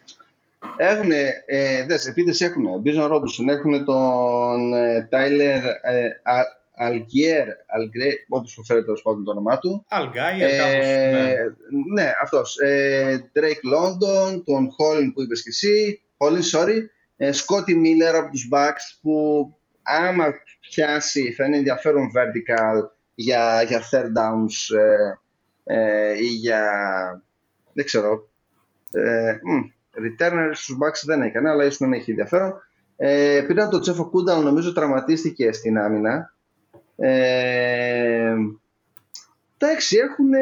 [0.78, 1.12] Έχουν,
[1.46, 2.80] ε, δες, επίθεση έχουν.
[2.80, 6.10] Μπίζον Ρόμπινσον, έχουν τον ε, Tyler ε,
[6.76, 9.86] Αλγκιέρ, Αλγκρέ, όπω φέρεται τέλος πάντων το όνομά του.
[9.90, 12.02] Αλγκάιερ, ε, ναι.
[12.02, 12.58] ναι, αυτός.
[12.58, 16.02] Ε, Drake London, τον Χόλιν που είπες και εσύ.
[16.18, 16.80] Χόλιν, sorry.
[17.32, 19.48] Σκότι Μίλλερ από τους Bucks που
[19.84, 25.14] άμα πιάσει θα είναι ενδιαφέρον vertical για, για third downs ε,
[25.64, 26.62] ε, ή για,
[27.74, 28.30] δεν ξέρω,
[28.92, 29.38] ε,
[29.94, 32.54] returners στους Bucks δεν έκανε, αλλά ίσως να έχει ενδιαφέρον.
[32.96, 36.33] Ε, πήραν τον Τσέφο Κούνταλ, νομίζω τραυματίστηκε στην άμυνα.
[36.96, 38.34] Ε,
[39.58, 40.34] εντάξει, έχουν,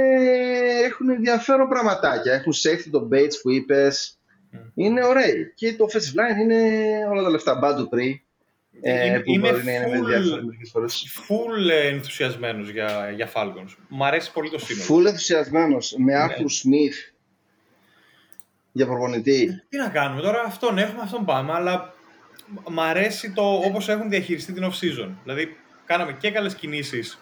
[0.83, 2.33] έχουν ενδιαφέρον πραγματάκια.
[2.33, 4.19] Έχουν safety τον Bates που είπες.
[4.53, 4.57] Mm.
[4.75, 5.53] Είναι ωραίοι.
[5.55, 6.57] Και το offensive line είναι
[7.09, 7.55] όλα τα λεφτά.
[7.55, 8.19] Μπάντου πριν.
[8.81, 10.01] Ε, που είμαι μπορεί full, να είναι
[11.27, 13.75] full ενθουσιασμένος για, για Falcons.
[13.87, 14.87] Μ' αρέσει πολύ το σύνολο.
[14.89, 15.95] Full ενθουσιασμένος.
[15.97, 16.25] Με ναι.
[16.25, 17.13] Arthur Smith
[18.71, 19.63] για προπονητή.
[19.69, 21.93] Τι να κάνουμε τώρα, αυτόν έχουμε, αυτόν πάμε, αλλά
[22.69, 25.09] μ' αρέσει το όπως έχουν διαχειριστεί την off-season.
[25.23, 25.57] Δηλαδή,
[25.91, 27.19] κάναμε και καλές κινήσεις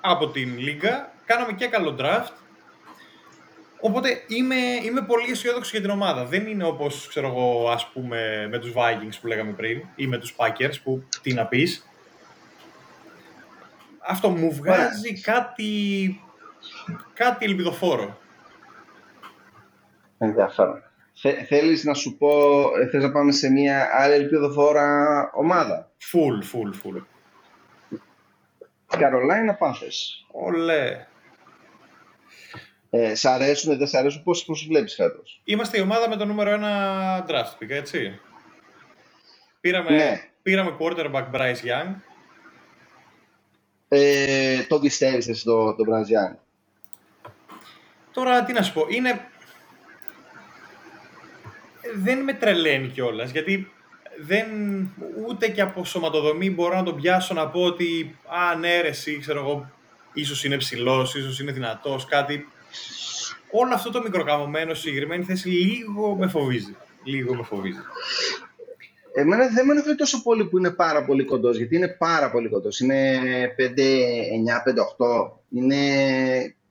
[0.00, 2.32] από την Λίγκα, κάναμε και καλό draft.
[3.80, 6.24] Οπότε είμαι, είμαι πολύ αισιόδοξος για την ομάδα.
[6.24, 10.18] Δεν είναι όπως, ξέρω εγώ, ας πούμε, με τους Vikings που λέγαμε πριν ή με
[10.18, 11.88] τους Packers που τι να πεις.
[14.08, 16.20] Αυτό μου βγάζει κάτι,
[17.14, 18.18] κάτι ελπιδοφόρο.
[20.18, 20.82] Ενδιαφέρον.
[21.48, 26.72] θέλεις να σου πω, ε, θες να πάμε σε μια άλλη ελπιδοφόρα ομάδα; Φουλ, φουλ,
[26.72, 26.98] φουλ.
[28.98, 30.26] Καρολάινα Πάθες.
[30.30, 31.06] Ολέ.
[32.90, 36.24] Ε, σ' αρέσουν, δεν σ' αρέσουν, πώς, πώς βλέπεις φέτος; Είμαστε η ομάδα με το
[36.24, 38.20] νούμερο ένα draft pick, έτσι.
[39.60, 40.30] Πήραμε, ναι.
[40.42, 41.94] πήραμε quarterback Bryce Young.
[43.88, 46.36] Ε, το πιστεύεις εσύ το, το Bryce Young.
[48.12, 49.28] Τώρα τι να σου πω, είναι...
[51.94, 53.72] Δεν με τρελαίνει κιόλας, γιατί
[54.18, 54.46] δεν,
[55.28, 59.18] ούτε και από σωματοδομή μπορώ να τον πιάσω να πω ότι «Α, ναι ρε, εσύ,
[59.18, 59.70] ξέρω εγώ,
[60.12, 62.48] ίσως είναι ψηλός, ίσως είναι δυνατός, κάτι».
[63.50, 66.76] Όλο αυτό το μικροκαμωμένο στη συγκεκριμένη θέση λίγο με φοβίζει.
[67.04, 67.78] Λίγο με φοβίζει.
[69.12, 72.48] Εμένα δεν με ενοχλεί τόσο πολύ που είναι πάρα πολύ κοντός, γιατί είναι πάρα πολύ
[72.48, 72.80] κοντός.
[72.80, 73.18] Είναι
[73.58, 75.30] 5-9, 5-8.
[75.50, 75.76] Είναι,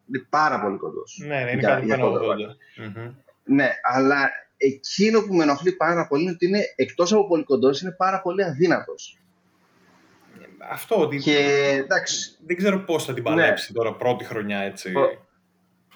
[0.08, 1.22] είναι πάρα πολύ κοντός.
[1.28, 2.20] Ναι, ναι είναι κάτι πάνω
[3.44, 4.32] Ναι, αλλά
[4.62, 8.22] εκείνο που με ενοχλεί πάρα πολύ είναι ότι είναι εκτός από πολύ κοντός, είναι πάρα
[8.22, 9.18] πολύ αδύνατος.
[10.72, 11.18] Αυτό ότι.
[11.18, 11.38] Και,
[11.84, 12.38] εντάξει.
[12.46, 13.78] Δεν ξέρω πώς θα την παλέψει ναι.
[13.78, 14.94] τώρα πρώτη χρονιά έτσι.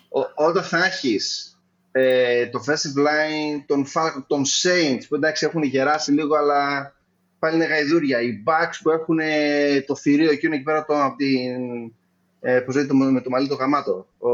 [0.10, 1.58] Ο, όταν θα έχεις
[1.92, 3.86] ε, το offensive line των,
[4.28, 6.94] των Saints που εντάξει έχουν γεράσει λίγο, αλλά
[7.40, 8.22] πάλι είναι γαϊδούρια.
[8.22, 11.94] Οι Bucks που έχουν ε, το θηρίο εκείνο εκεί πέρα το, από την.
[12.40, 14.08] Ε, πώς το, με το μαλλί το γαμάτο.
[14.18, 14.30] Ο,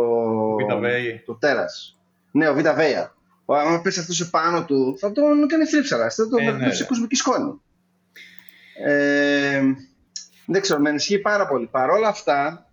[1.26, 1.98] το τέρας.
[2.32, 3.14] Ναι, ο Β' Βέια.
[3.56, 6.10] Αν πέσει αυτός πάνω του, θα τον κάνει θρύψαρα.
[6.10, 6.70] Θα τον ναι, ναι.
[7.08, 7.62] και σκόνη.
[8.86, 9.62] Ε,
[10.46, 11.68] δεν ξέρω, με ενισχύει πάρα πολύ.
[11.68, 12.70] Παρ' όλα αυτά,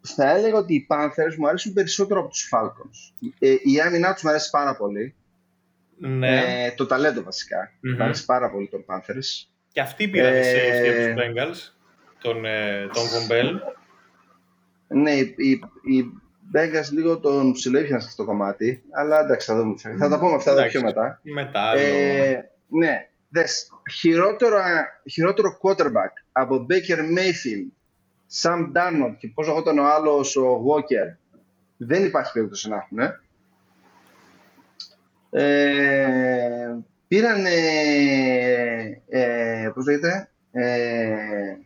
[0.00, 3.28] θα έλεγα ότι οι Panthers μου αρέσουν περισσότερο από τους Falcons.
[3.38, 5.14] Ε, η άμυνά τους μου αρέσει πάρα πολύ.
[5.98, 6.64] Ναι.
[6.64, 7.70] Ε, το ταλέντο βασικά.
[7.70, 7.96] Mm-hmm.
[7.96, 9.48] Μου αρέσει πάρα πολύ τον Panthers.
[9.72, 11.74] Και αυτοί πήραν ε, safety από τους Bengals,
[12.18, 13.60] τον, ε, τον Βομπέλ.
[14.88, 16.12] Ναι, οι, οι
[16.52, 19.74] Bengals λίγο τον ψηλοέφυγαν σε αυτό το κομμάτι, αλλά εντάξει θα δούμε.
[19.98, 21.20] Θα τα πούμε αυτά εδώ πιο μετά.
[21.22, 21.72] Μετά.
[21.76, 24.58] Ε, ναι, δες, χειρότερο,
[25.10, 27.70] χειρότερο quarterback από Baker Mayfield
[28.42, 31.16] Sam Darnold και πώς λεγόταν ο άλλος ο Walker
[31.76, 32.98] δεν υπάρχει περίπτωση να έχουν.
[35.30, 36.76] Ε,
[37.08, 37.44] πήραν
[39.08, 41.56] ε, πώς λέγεται ε,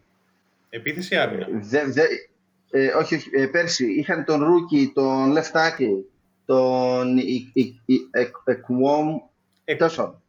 [0.70, 1.46] Επίθεση άμυνα.
[2.70, 6.04] Ε, όχι, όχι ε, πέρσι είχαν τον Ρούκι, τον Λεφτάκη,
[6.44, 7.18] τον
[8.44, 9.18] Εκουόμ,
[9.78, 10.22] τόσο.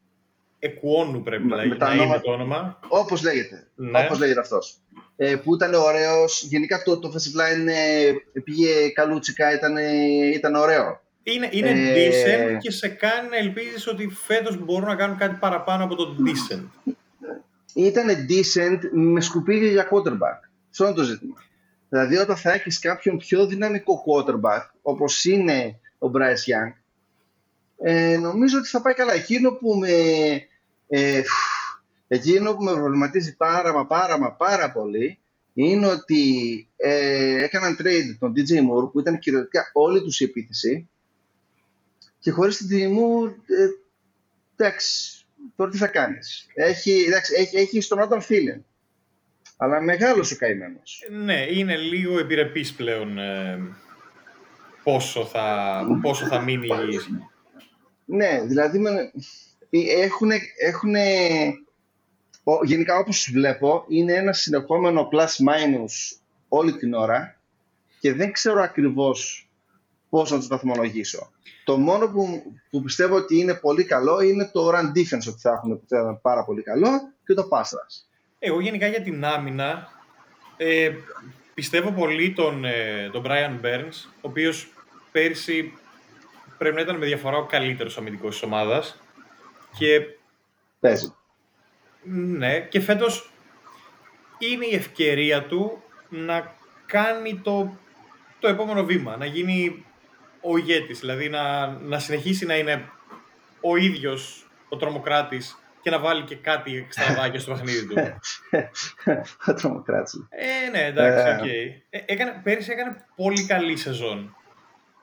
[0.60, 1.76] Εκουόνου πρέπει να, να είναι
[2.24, 2.80] το όνομα.
[2.88, 4.04] Όπως λέγεται, ναι.
[4.06, 4.80] όπως λέγεται αυτός.
[5.16, 6.44] Ε, που ήταν ωραίος.
[6.44, 8.12] Γενικά το, το Festival Line ε,
[8.44, 9.78] πήγε καλούτσικα, ήταν,
[10.34, 11.02] ήταν ωραίο.
[11.24, 15.36] Είναι, είναι ε, decent και σε κάνει να ελπίζεις ότι φέτος μπορούν να κάνουν κάτι
[15.40, 16.94] παραπάνω από το decent.
[17.74, 20.50] Ήταν decent με σκουπίδια για quarterback.
[20.70, 21.36] Αυτό είναι το ζήτημα.
[21.90, 26.74] Δηλαδή όταν θα έχεις κάποιον πιο δυναμικό quarterback, όπως είναι ο Bryce Young,
[27.82, 29.14] ε, νομίζω ότι θα πάει καλά.
[29.14, 29.92] Εκείνο που με...
[30.88, 31.22] Ε,
[32.12, 35.20] Εκείνο που με προβληματίζει πάρα μα πάρα μα πάρα πολύ
[35.54, 36.24] είναι ότι
[36.76, 40.90] ε, έκαναν trade τον DJ Moore που ήταν κυριολεκτικά όλη τους η επίθεση
[42.20, 43.68] και χωρίς την DJ Moore, ε,
[44.56, 45.26] εντάξει,
[45.56, 46.48] τώρα τι θα κάνεις.
[46.54, 48.62] Έχει, εντάξει, έχει, έχει στον Adam Thielen,
[49.62, 51.08] αλλά μεγάλος ο καημένος.
[51.12, 53.60] Ναι, είναι λίγο επιρρεπής πλέον ε,
[54.84, 56.68] πόσο, θα, πόσο θα μείνει.
[58.06, 58.80] Ναι, δηλαδή
[60.60, 60.96] έχουν
[62.64, 67.40] γενικά όπως τους βλέπω είναι ένα συνεχόμενο plus-minus όλη την ώρα
[68.00, 69.50] και δεν ξέρω ακριβώς
[70.10, 71.32] πώς να τους βαθμολογήσω.
[71.64, 75.52] Το μόνο που, που πιστεύω ότι είναι πολύ καλό είναι το run defense ότι θα
[75.52, 76.90] έχουν, θα πάρα πολύ καλό
[77.26, 78.09] και το pass rush.
[78.40, 79.88] Εγώ γενικά για την άμυνα
[80.58, 80.92] ε,
[81.54, 84.74] πιστεύω πολύ τον, ε, τον Brian Burns, ο οποίος
[85.12, 85.74] πέρσι
[86.58, 89.02] πρέπει να ήταν με διαφορά ο καλύτερος αμυντικός της ομάδας.
[89.78, 90.02] Και...
[90.80, 91.14] Παίζει.
[92.04, 93.30] Ναι, και φέτος
[94.38, 97.78] είναι η ευκαιρία του να κάνει το,
[98.40, 99.86] το επόμενο βήμα, να γίνει
[100.42, 102.90] ο ηγέτης, δηλαδή να, να συνεχίσει να είναι
[103.62, 107.96] ο ίδιος ο τρομοκράτης και να βάλει και κάτι εξτραβάκι στο παιχνίδι του.
[109.48, 110.28] ο τρομοκράτης.
[110.30, 111.34] Ε, ναι, εντάξει, ε.
[111.34, 111.44] OK.
[111.44, 111.82] Okay.
[111.90, 114.36] Ε, έκανε, πέρυσι έκανε πολύ καλή σεζόν.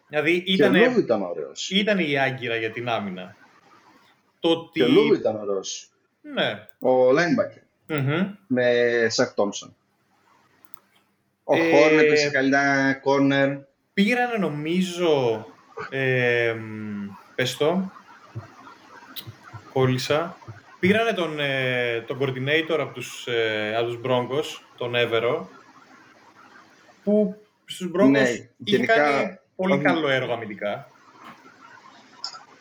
[0.08, 1.70] Δηλαδή ήταν, και ο ήταν ωραίος.
[1.70, 3.36] Ήταν η άγκυρα για την άμυνα.
[4.40, 4.80] Το ότι...
[4.80, 5.90] Και ο Luvu ήταν ωραίος.
[6.20, 6.66] Ναι.
[6.90, 7.62] Ο linebacker.
[7.88, 8.34] Mm-hmm.
[8.46, 8.72] Με
[9.08, 9.76] Shaq Thompson.
[11.44, 11.70] Ο ε...
[11.70, 13.58] Horn έπαιξε καλύτερα corner.
[13.94, 15.46] Πήρανε νομίζω...
[15.90, 16.54] Ε,
[17.34, 17.92] πες το,
[19.72, 20.36] κόλλησα.
[20.80, 25.48] Πήρανε τον, ε, τον coordinator από τους, ε, από τους Broncos, τον Εύερο,
[27.04, 28.94] που στους Broncos ναι, είχε γενικά...
[28.94, 30.90] κάνει πολύ καλό έργο αμυντικά.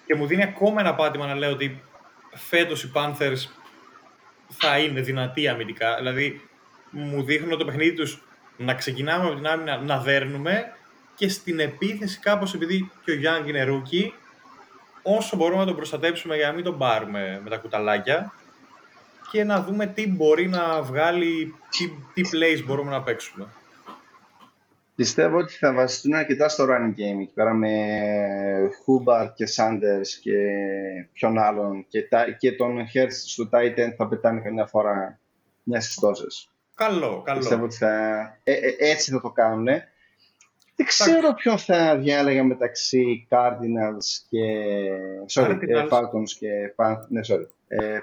[0.06, 1.84] Και μου δίνει ακόμα ένα πάτημα να λέω ότι
[2.34, 3.50] φέτος οι Panthers
[4.50, 5.96] θα είναι δυνατοί αμυντικά.
[5.96, 6.42] Δηλαδή,
[6.90, 8.22] μου δείχνουν το παιχνίδι τους
[8.58, 10.74] να ξεκινάμε από την άμυνα, να δέρνουμε
[11.16, 14.12] και στην επίθεση κάπως επειδή και ο Young είναι rookie,
[15.06, 18.34] όσο μπορούμε να τον προστατέψουμε για να μην τον πάρουμε με τα κουταλάκια
[19.32, 23.48] και να δούμε τι μπορεί να βγάλει, τι, τι plays μπορούμε να παίξουμε.
[24.96, 27.72] Πιστεύω ότι θα βασιστούν αρκετά στο running game εκεί πέρα με
[28.84, 30.38] Χούμπαρ και Sanders και
[31.14, 35.20] ποιον άλλον και, και τον Hertz στο Titan θα πετάνε καμιά φορά
[35.64, 36.50] μιας συστώσεις.
[36.76, 37.40] Καλό, καλό.
[37.40, 39.68] Πιστεύω ότι θα, ε, ε, έτσι θα το κάνουν.
[40.76, 44.40] Δεν ξέρω ποιον θα διάλεγα μεταξύ Cardinals και
[45.34, 46.50] sorry, ε, Falcons και
[47.08, 47.46] ναι, sorry,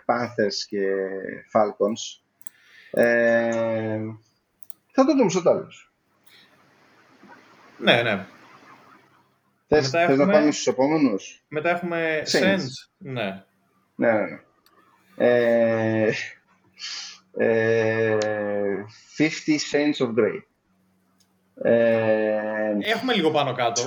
[0.06, 0.80] Panthers και
[1.52, 2.22] Falcons.
[2.90, 4.00] Ε,
[4.92, 5.92] θα το δούμε στο τέλος.
[7.78, 8.26] Ναι, ναι.
[9.68, 10.24] Θες, θες έχουμε...
[10.24, 12.66] να πάμε στους επόμενους; Μετά έχουμε Saints.
[12.98, 13.44] Ναι.
[13.94, 14.38] Ναι, ναι, ναι.
[15.16, 16.12] Ε,
[17.36, 18.18] ε,
[19.18, 20.42] 50 Saints of Grey.
[21.62, 23.82] Ε, έχουμε λίγο πάνω κάτω.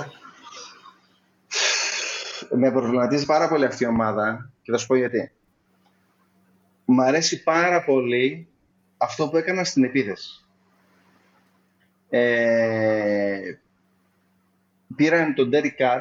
[2.50, 5.30] Με προβληματίζει πάρα πολύ αυτή η ομάδα και θα σου πω γιατί.
[6.84, 8.48] Μ' αρέσει πάρα πολύ
[8.96, 10.44] αυτό που έκανα στην επίθεση.
[12.08, 13.58] Ε,
[14.96, 16.00] πήραν τον Derek Carr,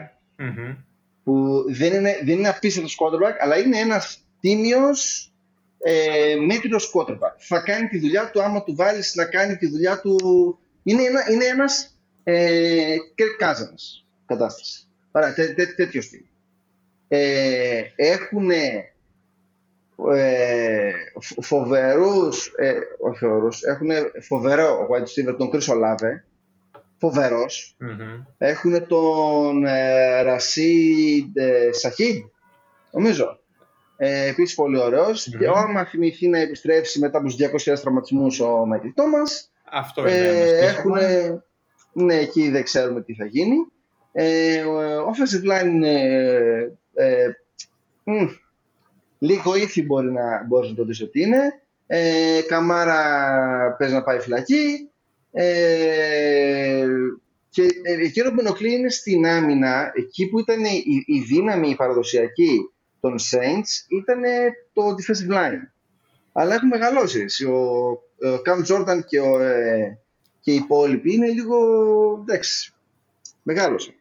[1.23, 5.32] που δεν είναι, δεν είναι απίστευτος quarterback, αλλά είναι ένας τίμιος
[5.80, 7.36] ε, μέτριος quarterback.
[7.38, 10.59] Θα κάνει τη δουλειά του, άμα του βάλεις να κάνει τη δουλειά του...
[10.88, 14.88] Είναι, ένα, είναι ένας ε, Kirk Cousins κατάσταση.
[15.12, 16.24] Άρα, τέ, τέ, τέτοιο στυλ.
[17.08, 18.92] Ε, έχουν ε,
[21.42, 23.90] φοβερούς, ε, όχι φοβερούς, έχουν
[24.22, 26.22] φοβερό wide receiver τον Chris Olave,
[26.98, 27.78] φοβερός.
[27.82, 28.26] Mm-hmm.
[28.38, 32.24] Έχουν τον ε, Ρασίδ ε, Σαχίδ,
[32.92, 33.40] νομίζω.
[33.98, 35.30] Ε, Επίσης πολύ ωραίος.
[35.30, 35.38] Mm-hmm.
[35.40, 37.36] Και άμα θυμηθεί να επιστρέψει μετά από τους
[37.74, 39.22] 200 τραυματισμούς ο Μάικλ Τόμα.
[39.72, 40.11] Αυτό είναι.
[40.11, 40.93] Ε, έχουν,
[41.93, 43.55] ναι, εκεί δεν ξέρουμε τι θα γίνει.
[44.11, 46.01] Ε, ο offensive line είναι
[46.93, 47.28] ε,
[48.03, 48.26] μ,
[49.20, 51.61] λίγο ήθη μπορεί να, μπορείς να το δεις ότι είναι.
[51.88, 54.89] Ε, Καμάρα παίζει να πάει φυλακή.
[55.32, 56.86] Ε,
[57.49, 61.76] και εκείνο που με ενοχλεί είναι στην άμυνα, εκεί που ήταν η, η δύναμη η
[61.76, 62.59] παραδοσιακή
[62.99, 64.22] των Saints, ήταν
[64.74, 65.72] το defensive line.
[66.32, 67.26] Αλλά έχουν μεγαλώσει.
[67.45, 67.53] Ο,
[68.34, 69.99] ο Cam Jordan και, ο, ε,
[70.39, 71.57] και οι υπόλοιποι είναι λίγο,
[72.21, 72.73] εντάξει,
[73.43, 73.95] μεγάλωσε.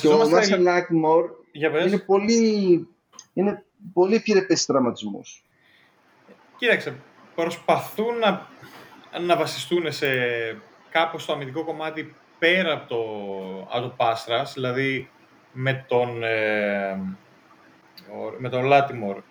[0.00, 1.28] Και ο Marshall Lackmore
[1.86, 2.88] είναι πολύ,
[3.32, 5.44] είναι πολύ επιρρεπές τραυματισμούς.
[6.56, 6.96] Κοίταξε,
[7.34, 8.48] προσπαθούν να
[9.18, 10.08] να βασιστούν σε
[10.90, 13.02] κάπως το αμυντικό κομμάτι πέρα από το,
[13.70, 15.10] από το Πάστρας, δηλαδή
[15.52, 16.96] με τον, ε,
[18.38, 19.22] με τον Λάτιμορ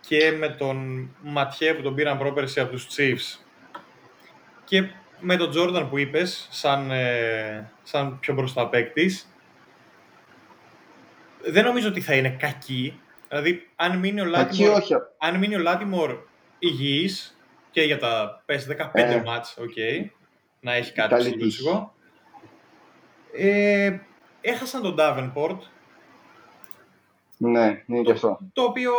[0.00, 3.43] και με τον Ματιέ που τον πήραν πρόπερση από τους Chiefs
[4.74, 4.88] και
[5.20, 9.28] με τον Τζόρνταν που είπες, σαν, ε, σαν πιο μπροστά παίκτης,
[11.42, 13.00] δεν νομίζω ότι θα είναι κακή.
[13.28, 14.82] Δηλαδή, αν μείνει ο Λάτιμορ,
[15.18, 16.18] αν μείνει ο Λάτιμορ
[16.58, 17.38] υγιής,
[17.70, 20.06] και για τα πες 15 ε, μάτς, okay,
[20.60, 21.94] να έχει κάτι ψηλούσικο.
[23.32, 23.98] Ε,
[24.40, 25.58] έχασαν τον Davenport.
[27.36, 28.38] Ναι, είναι και αυτό.
[28.52, 28.92] Το οποίο,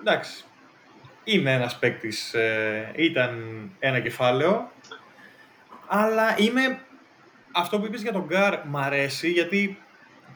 [0.00, 0.44] εντάξει,
[1.24, 3.40] είναι ένας παίκτης, ε, ήταν
[3.78, 4.70] ένα κεφάλαιο,
[5.86, 6.78] αλλά είμαι,
[7.52, 9.78] αυτό που είπες για τον Γκάρ μ' αρέσει, γιατί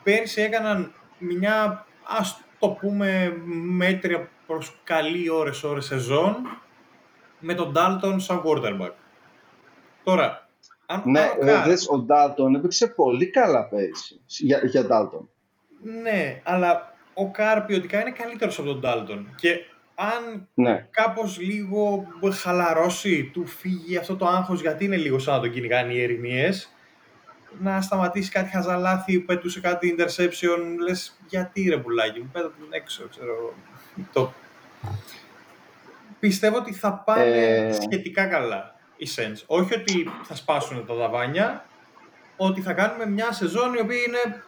[0.03, 3.37] πέρυσι έκαναν μια, ας το πούμε,
[3.77, 6.37] μέτρια προς καλή ώρες ώρες σεζόν,
[7.39, 8.93] με τον Dalton σαν quarterback.
[10.05, 10.49] Τώρα,
[10.87, 14.85] Αν, Ναι, αν ο ε, Carr- δες, ο Ντάλτον έπαιξε πολύ καλά πέρυσι για, για
[14.85, 15.29] Ντάλτον.
[16.03, 19.35] ναι, αλλά ο Καρ ποιοτικά είναι καλύτερος από τον Ντάλτον.
[19.35, 19.57] Και
[20.01, 20.87] αν Ναι.
[20.91, 25.93] κάπως λίγο χαλαρώσει, του φύγει αυτό το άγχος γιατί είναι λίγο σαν να τον κυνηγάνε
[25.93, 26.73] οι ερηνίες,
[27.61, 33.09] να σταματήσει κάτι χαζαλάθη, πέτουσε κάτι interception, λες γιατί ρε πουλάκι μου, πέτα τον έξω,
[33.11, 33.55] ξέρω.
[34.13, 34.33] Το...
[36.21, 37.73] Πιστεύω ότι θα πάνε Ε.
[37.73, 39.43] σχετικά καλά οι Saints.
[39.47, 41.65] Όχι ότι θα σπάσουν τα ταβάνια,
[42.37, 44.43] ότι θα κάνουμε μια σεζόν η οποία είναι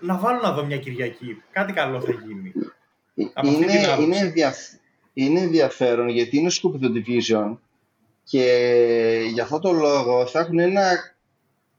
[0.00, 1.42] να βάλω να δω μια Κυριακή.
[1.50, 2.52] Κάτι καλό θα γίνει.
[3.32, 4.02] Από αυτή Είναι, την άποψη.
[4.02, 4.72] είναι, ενδιαφ-
[5.14, 7.56] είναι ενδιαφέρον γιατί είναι σκούπιδο division
[8.24, 8.44] και
[9.32, 10.82] για αυτό το λόγο θα έχουν ένα.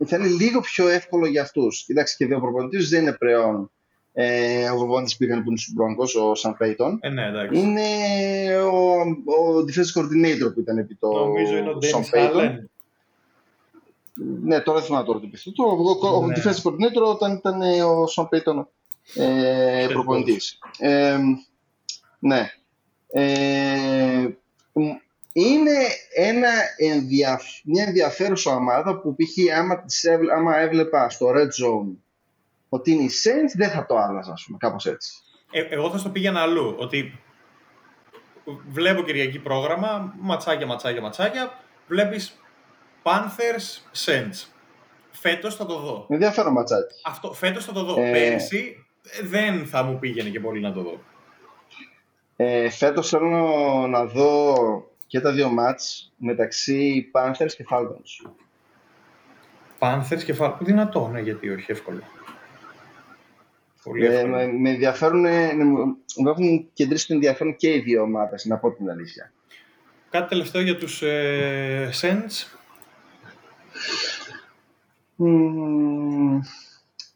[0.06, 1.84] θα είναι λίγο πιο εύκολο για αυτούς.
[1.86, 3.72] Κοιτάξτε, και ο προπονητή δεν είναι πλέον
[4.14, 6.98] ε, ο προπονητής που πήγαν που είναι στους Broncos, ο Σαν Πέιτον.
[7.02, 7.60] Ε, ναι, εντάξει.
[7.60, 7.88] Είναι
[8.58, 12.36] ο, ο defensive coordinator που ήταν επί το Νομίζω είναι ο Sean Dennis Payton.
[12.36, 12.56] Allen.
[14.44, 15.56] Ναι, τώρα δεν θυμάμαι τώρα το πιστεύω.
[15.56, 16.34] Το, ο, ο Ναι.
[16.38, 18.66] defensive coordinator όταν ήταν ε, ο Sean Payton
[19.16, 20.60] ε, Head προπονητής.
[20.80, 21.18] Ε,
[22.20, 22.52] ναι.
[23.18, 24.28] Ε,
[24.72, 24.82] μ,
[25.34, 25.78] είναι
[26.16, 27.44] ένα ενδιαφ...
[27.64, 29.58] μια ενδιαφέρουσα ομάδα που π.χ.
[29.58, 31.96] άμα, τις έβλε- άμα έβλεπα στο Red Zone
[32.70, 35.14] ότι είναι οι Saints δεν θα το άλλαζα, ας πούμε, κάπως έτσι.
[35.52, 36.76] Ε, εγώ θα στο πήγαινα αλλού.
[36.78, 37.20] Ότι
[38.70, 41.60] βλέπω Κυριακή πρόγραμμα, ματσάκια, ματσάκια, ματσάκια.
[41.88, 42.40] Βλέπεις
[43.04, 44.48] Panthers, Saints.
[45.12, 46.06] Φέτος θα το δω.
[46.10, 46.94] Ενδιαφέρον ματσάκι.
[47.06, 48.02] Αυτό, φέτος θα το δω.
[48.02, 48.12] Ε.
[48.12, 48.86] Πέρυσι
[49.22, 51.00] ε, δεν θα μου πήγαινε και πολύ να το δω.
[52.36, 53.38] Ε, φέτος θέλω
[53.90, 54.56] να δω
[55.08, 58.32] και τα δύο μάτς μεταξύ Panthers και Falcons.
[59.80, 60.58] Panthers και Falcons.
[60.60, 62.02] Δυνατό, ναι, γιατί όχι, εύκολο.
[63.84, 64.36] Πολύ Ε, εύκολο.
[64.36, 68.58] με, με ενδιαφέρουν, ε, μου μου έχουν κεντρήσει το ενδιαφέρον και οι δύο ομάδες, να
[68.58, 69.32] πω την αλήθεια.
[70.10, 72.58] Κάτι τελευταίο για τους ε, Saints.
[75.16, 76.40] Μμμ,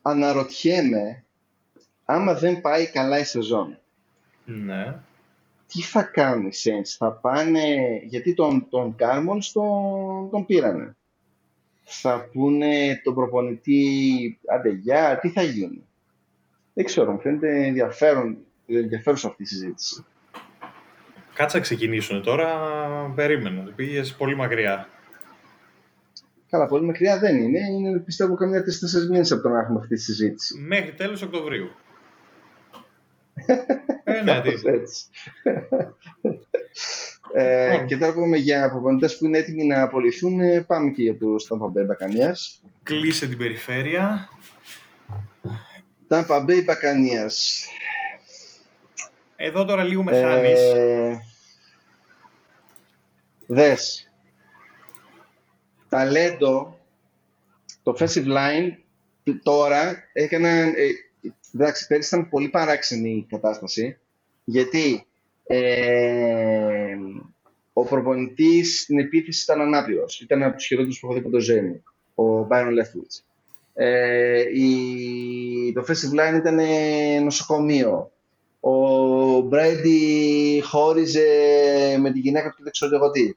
[0.01, 1.23] αναρωτιέμαι,
[2.05, 3.79] άμα δεν πάει καλά η σεζόν,
[4.45, 4.99] Ναι.
[5.73, 10.95] Τι θα κάνουν οι Saints, θα πάνε, γιατί τον, τον Κάρμον τον, τον πήρανε.
[11.83, 15.83] Θα πούνε τον προπονητή, άντε γεια, τι θα γίνει;
[16.73, 20.05] Δεν ξέρω, μου φαίνεται ενδιαφέρον, ενδιαφέρουσα αυτή η συζήτηση.
[21.33, 22.47] Κάτσα να ξεκινήσουν τώρα.
[23.15, 23.71] Περίμενα.
[23.75, 24.89] Πήγες πολύ μακριά.
[26.49, 27.59] Καλά, πολύ μακριά δεν είναι.
[27.59, 30.59] Είναι πιστεύω καμιά τέσσερι μήνες από το να έχουμε αυτή τη συζήτηση.
[30.59, 31.69] Μέχρι τέλος Οκτωβρίου.
[34.03, 34.49] Ε, ναι, τι.
[34.49, 35.05] Κάπως έτσι.
[37.33, 41.17] ε, και τώρα πούμε για προπονητές που είναι έτοιμοι να απολυθούν, ε, πάμε και για
[41.17, 42.67] το Tampa Bay Buccaneers.
[42.83, 44.29] Κλείσε την περιφέρεια.
[46.07, 47.67] Tampa Bay Buccaneers.
[49.35, 50.59] Εδώ τώρα λίγο με χάνεις.
[50.59, 51.21] Ε,
[53.45, 54.11] δες.
[55.89, 56.79] Ταλέντο,
[57.83, 58.77] το offensive line
[59.43, 60.73] τώρα έκαναν...
[61.53, 63.97] Ε, εντάξει, πέρυσι ήταν πολύ παράξενη η κατάσταση,
[64.43, 65.05] γιατί
[65.43, 66.95] ε,
[67.73, 70.21] ο προπονητής στην επίθεση ήταν ανάπηρος.
[70.21, 71.83] Ήταν από τους χειρότερους που έχω δει από το Ζέμι,
[72.15, 73.23] ο Byron Leftwich.
[73.73, 78.11] Ε, η, το offensive line ήταν ε, νοσοκομείο.
[78.59, 81.27] Ο Μπρέντι χώριζε
[81.99, 83.31] με τη γυναίκα του, δεν ξέρω εγώ τι.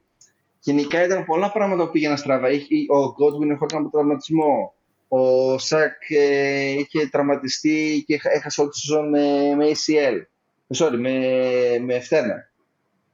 [0.61, 2.51] Γενικά ήταν πολλά πράγματα που πήγαιναν στραβά.
[2.51, 4.75] Είχε- Ο Godwin ερχόταν από τραυματισμό.
[5.15, 10.21] Ο Σακ ε, είχε τραυματιστεί και έχα- έχασε όλη τη σεζόν με, με ACL.
[10.77, 11.19] Sorry, με,
[11.81, 12.51] με φτέρνα.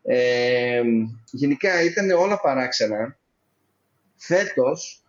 [0.03, 0.83] Ε,
[1.31, 3.17] γενικά ήταν όλα παράξενα.
[4.17, 5.03] Φέτος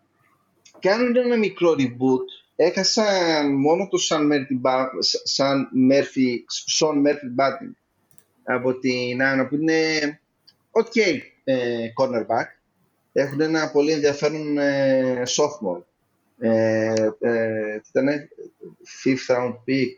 [0.80, 2.26] κάνουν ένα μικρό reboot.
[2.56, 4.90] Έχασαν μόνο το Σαν Μέρφι, Μπα-
[5.24, 7.76] Σαν Μέρφι, Σον Μέρφι Μπάτιν
[8.44, 10.20] από την Άνω που είναι
[10.72, 12.48] ok ε, cornerback.
[13.12, 15.84] Έχουν ένα πολύ ενδιαφέρον ε, sophomore.
[16.40, 18.30] Ε, ε, τι ήτανε,
[19.04, 19.90] fifth round pick,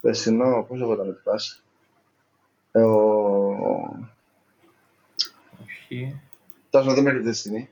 [0.00, 1.60] περσινό, πώς λεγόταν τη φάση.
[2.72, 4.08] Ε, ο,
[5.62, 6.20] Όχι.
[6.70, 7.68] Τόσο δεν με έρχεται στη στιγμή.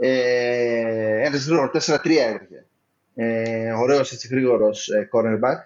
[0.00, 2.66] Ε, ένας γρήγορο, 4-3 έτρεχε.
[3.14, 5.56] Ε, ωραίος έτσι γρήγορος ε, cornerback.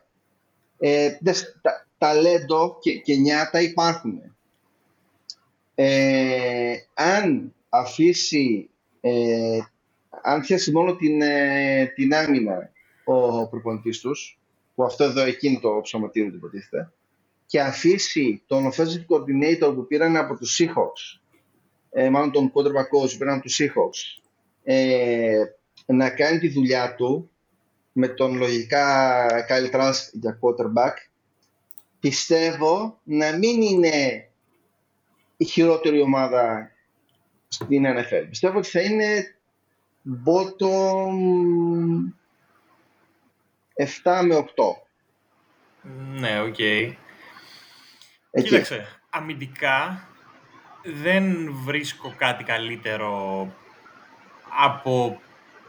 [0.79, 4.37] Ε, δες, τα, ταλέντο και, και νιάτα υπάρχουν.
[5.75, 9.59] Ε, αν αφήσει, ε,
[10.23, 12.71] αν πιάσει μόνο την, ε, την άμυνα
[13.05, 14.41] ο προπονητής τους,
[14.75, 16.93] που αυτό εδώ εκείνη το ψωματίριο του υποτίθεται,
[17.47, 21.21] και αφήσει τον offensive coordinator που πήραν από τους Seahawks,
[21.91, 24.23] ε, μάλλον τον quarterback coach που πήραν από τους Seahawks,
[24.63, 25.43] ε,
[25.87, 27.31] να κάνει τη δουλειά του
[27.93, 30.95] με τον λογικά Kyle Trask για quarterback,
[32.01, 34.29] πιστεύω να μην είναι
[35.37, 36.71] η χειρότερη ομάδα
[37.49, 38.27] στην NFL.
[38.29, 39.37] Πιστεύω ότι θα είναι
[40.25, 41.15] bottom
[43.75, 44.45] 7 με 8.
[46.19, 46.55] Ναι, OK.
[46.59, 46.93] Okay.
[48.43, 50.09] Κοίταξε, αμυντικά
[50.85, 53.49] δεν βρίσκω κάτι καλύτερο
[54.49, 55.21] από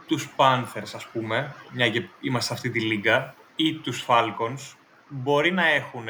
[0.07, 4.75] τους Panthers, ας πούμε, μια και είμαστε σε αυτή τη λίγκα, ή τους Falcons.
[5.07, 6.05] Μπορεί να έχουν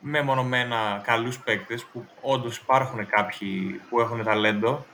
[0.00, 4.86] μεμονωμένα καλούς παίκτες, που όντως υπάρχουν κάποιοι που έχουν ταλέντο.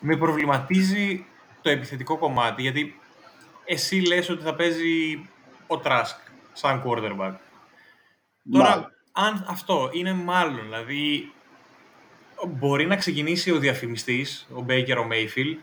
[0.00, 1.26] Με προβληματίζει
[1.62, 3.00] το επιθετικό κομμάτι, γιατί
[3.64, 5.14] εσύ λες ότι θα παίζει
[5.66, 6.16] ο Trask
[6.52, 7.34] σαν quarterback.
[8.52, 11.32] Τώρα, αν αυτό είναι μάλλον, δηλαδή
[12.46, 15.56] μπορεί να ξεκινήσει ο διαφημιστής, ο Baker, ο Mayfield,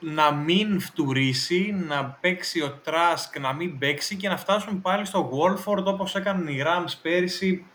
[0.00, 5.30] να μην φτουρήσει, να παίξει ο Trask, να μην παίξει και να φτάσουν πάλι στο
[5.32, 7.66] Wolford όπως έκαναν οι Rams πέρυσι.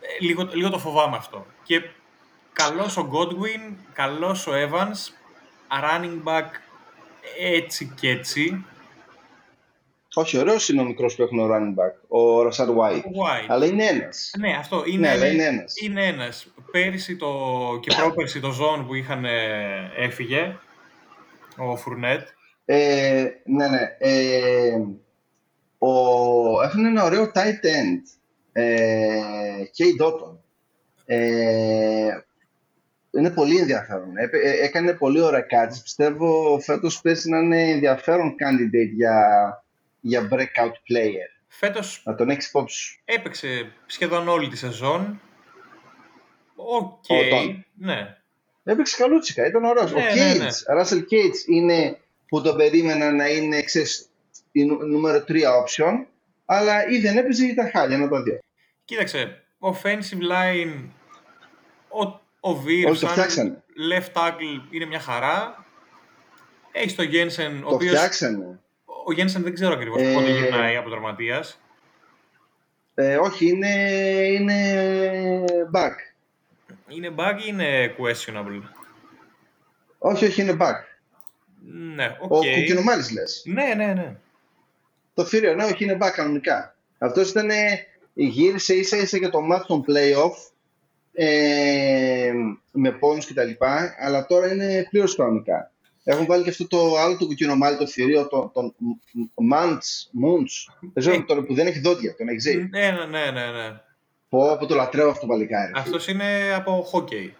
[0.00, 1.46] Ε, λίγο, λίγο το φοβάμαι αυτό.
[1.62, 1.82] Και
[2.52, 5.12] καλός ο Godwin, καλός ο Evans,
[5.82, 6.46] running back
[7.38, 8.64] έτσι και έτσι.
[10.14, 12.96] Όχι, ωραίος είναι ο μικρός που έχουν ο running back, ο Ρασάρ White.
[12.96, 13.46] White.
[13.48, 14.30] Αλλά είναι ένας.
[14.38, 15.74] Ναι, αυτό είναι, ναι, είναι ένας.
[15.82, 16.46] Είναι ένας.
[16.70, 17.28] Πέρυσι το,
[17.80, 19.24] και πρόπερσι το ζών που είχαν
[19.96, 20.56] έφυγε,
[21.56, 22.28] ο Φουρνέτ.
[22.64, 23.96] Ε, ναι, ναι.
[23.98, 24.78] Ε,
[25.78, 28.02] ο, έχουν ένα ωραίο tight end.
[28.52, 30.36] Ε, Cade Otton.
[31.06, 32.18] Ε,
[33.18, 34.16] είναι πολύ ενδιαφέρον.
[34.16, 35.80] Ε, ε, έκανε πολύ ωραία κάτι.
[35.82, 39.18] Πιστεύω φέτος παίζει να είναι ενδιαφέρον candidate για,
[40.00, 41.34] για breakout player.
[41.48, 45.20] Φέτος να τον έχεις υπόψη Έπαιξε σχεδόν όλη τη σεζόν.
[46.54, 47.04] OK.
[47.08, 47.58] Okay.
[47.74, 48.16] Ναι.
[48.64, 49.92] Έπαιξε καλούτσικα, ήταν ωραίος.
[49.92, 50.82] Ναι, ο Gage, ναι, ναι.
[50.82, 51.98] Russell Gage είναι
[52.28, 54.08] που το περίμενα να είναι ξέρεις,
[54.52, 56.04] η νούμερο 3 option,
[56.44, 58.38] αλλά ή δεν έπαιζε ή ήταν χάλια, να το δει.
[58.84, 60.88] Κοίταξε, offensive line,
[61.88, 65.64] ο ο Βίρ, σαν left tackle, είναι μια χαρά.
[66.72, 67.92] Έχει το Γένσεν, ο οποίο.
[69.06, 70.12] Ο Γένσεν δεν ξέρω ακριβώς ε...
[70.12, 71.44] πότε γυρνάει από τραυματία.
[72.94, 73.74] Ε, όχι, είναι,
[74.26, 75.94] είναι back.
[76.88, 78.62] Είναι back ή είναι questionable;
[79.98, 80.74] Όχι, όχι, είναι back.
[81.94, 82.28] Ναι, okay.
[82.28, 83.42] Ο Κουκκινομάλης λες.
[83.44, 84.16] Ναι, ναι, ναι.
[85.14, 86.76] Το θηρίο, ναι, όχι, είναι back κανονικά.
[86.98, 87.50] Αυτός ήταν,
[88.14, 90.52] γύρισε ίσα ίσα για το μάτι των playoff
[91.14, 92.32] ε,
[92.70, 93.50] με πόνους κτλ.
[93.98, 95.72] Αλλά τώρα είναι πλήρως κανονικά.
[96.04, 98.74] Έχουν βάλει και αυτό το άλλο το κουκκινομάλι, το θηρίο, τον το,
[99.34, 101.22] Μάντς, Μούντς, δεν ξέρω ε.
[101.22, 102.56] τώρα που δεν έχει δόντια, τον έχει ζει.
[102.56, 103.50] Ναι, ναι, ναι, ναι.
[103.50, 103.80] ναι.
[104.28, 105.72] Πω, από το λατρεύω αυτό το παλικάρι.
[105.74, 107.34] Αυτός είναι από χόκκι.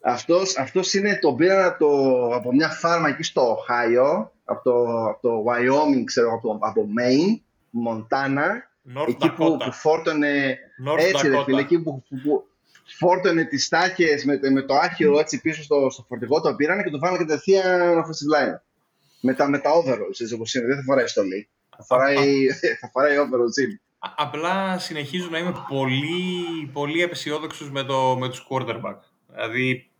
[0.00, 1.88] Αυτός, αυτός είναι, τον πήρα το,
[2.34, 6.88] από μια φάρμα εκεί στο Οχάιο, από το, από το Wyoming, ξέρω, από, το, από
[6.98, 7.40] Maine,
[7.88, 8.46] Montana,
[8.96, 11.30] North εκεί που, που φόρτωνε, North έτσι Dakota.
[11.30, 12.46] ρε φίλε, εκεί που, που,
[12.84, 16.90] φόρτωνε τις τάχες με, με, το άχυρο έτσι πίσω στο, στο φορτηγό, το πήραν και
[16.90, 18.60] το βάλανε κατευθείαν offensive line.
[19.20, 20.66] Με τα, με τα overalls, έτσι όπως είναι.
[20.66, 21.48] Δεν θα φοράει στολή.
[21.76, 22.46] Θα φοράει,
[22.80, 23.78] θα φοράει overalls.
[24.16, 28.96] Απλά συνεχίζω να είμαι πολύ, πολύ απεσιόδοξος με, το, με τους quarterback.
[29.32, 29.90] Δηλαδή,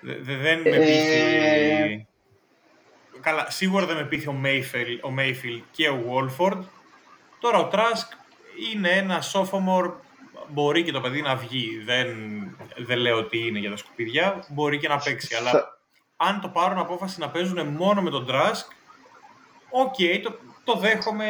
[0.00, 2.06] δε, δεν με ε, πείθει...
[3.20, 6.58] Καλά, σίγουρα δεν με πείθει ο Mayfield, ο Mayfield και ο Wolford.
[7.40, 8.16] Τώρα ο Trask
[8.72, 9.92] είναι ένα sophomore
[10.52, 11.82] μπορεί και το παιδί να βγει.
[11.84, 12.08] Δεν,
[12.76, 14.44] δεν λέω ότι είναι για τα σκουπίδια.
[14.48, 15.34] Μπορεί και να παίξει.
[15.34, 15.78] Αλλά
[16.16, 18.64] αν το πάρουν απόφαση να παίζουν μόνο με τον Trask,
[19.70, 21.28] OK, okay, το, το δέχομαι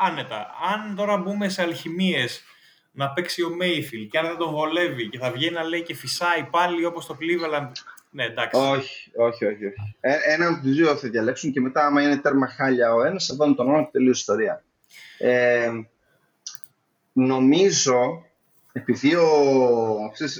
[0.00, 0.46] άνετα.
[0.74, 2.44] Αν τώρα μπούμε σε αλχημίες
[2.92, 5.94] να παίξει ο Mayfield και αν δεν τον βολεύει και θα βγαίνει να λέει και
[5.94, 7.72] φυσάει πάλι όπως το Cleveland,
[8.10, 8.60] ναι, εντάξει.
[8.60, 9.66] Όχι, όχι, όχι.
[9.66, 9.96] όχι.
[10.00, 13.26] Ε, έναν από τους δύο θα διαλέξουν και μετά, άμα είναι τέρμα χάλια ο ένας,
[13.26, 14.64] θα βάλουν τον άλλο και τελείω ιστορία.
[15.18, 15.70] Ε,
[17.12, 18.24] νομίζω,
[18.72, 19.26] επειδή ο,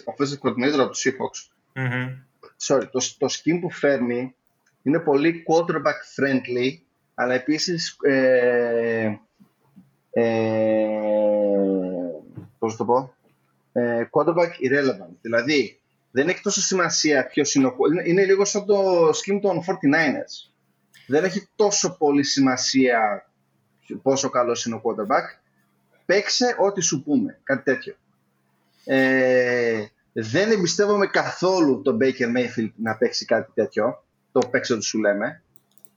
[0.04, 2.08] ο offensive coordinator από τους Seahawks, mm-hmm.
[2.66, 4.34] sorry, το, το scheme που φέρνει
[4.82, 6.78] είναι πολύ quarterback friendly,
[7.14, 9.18] αλλά επίσης ε,
[10.10, 10.88] ε,
[12.58, 13.14] πώς το πω,
[13.72, 15.14] ε, quarterback irrelevant.
[15.20, 19.60] Δηλαδή, δεν έχει τόσο σημασία ποιος είναι ο είναι, είναι λίγο σαν το scheme των
[19.60, 20.50] 49ers.
[21.06, 23.26] Δεν έχει τόσο πολύ σημασία
[24.02, 25.41] πόσο καλός είναι ο quarterback
[26.07, 27.94] παίξε ό,τι σου πούμε, κάτι τέτοιο.
[28.84, 34.98] Ε, δεν εμπιστεύομαι καθόλου τον Baker Mayfield να παίξει κάτι τέτοιο, το παίξε ό,τι σου
[34.98, 35.42] λέμε.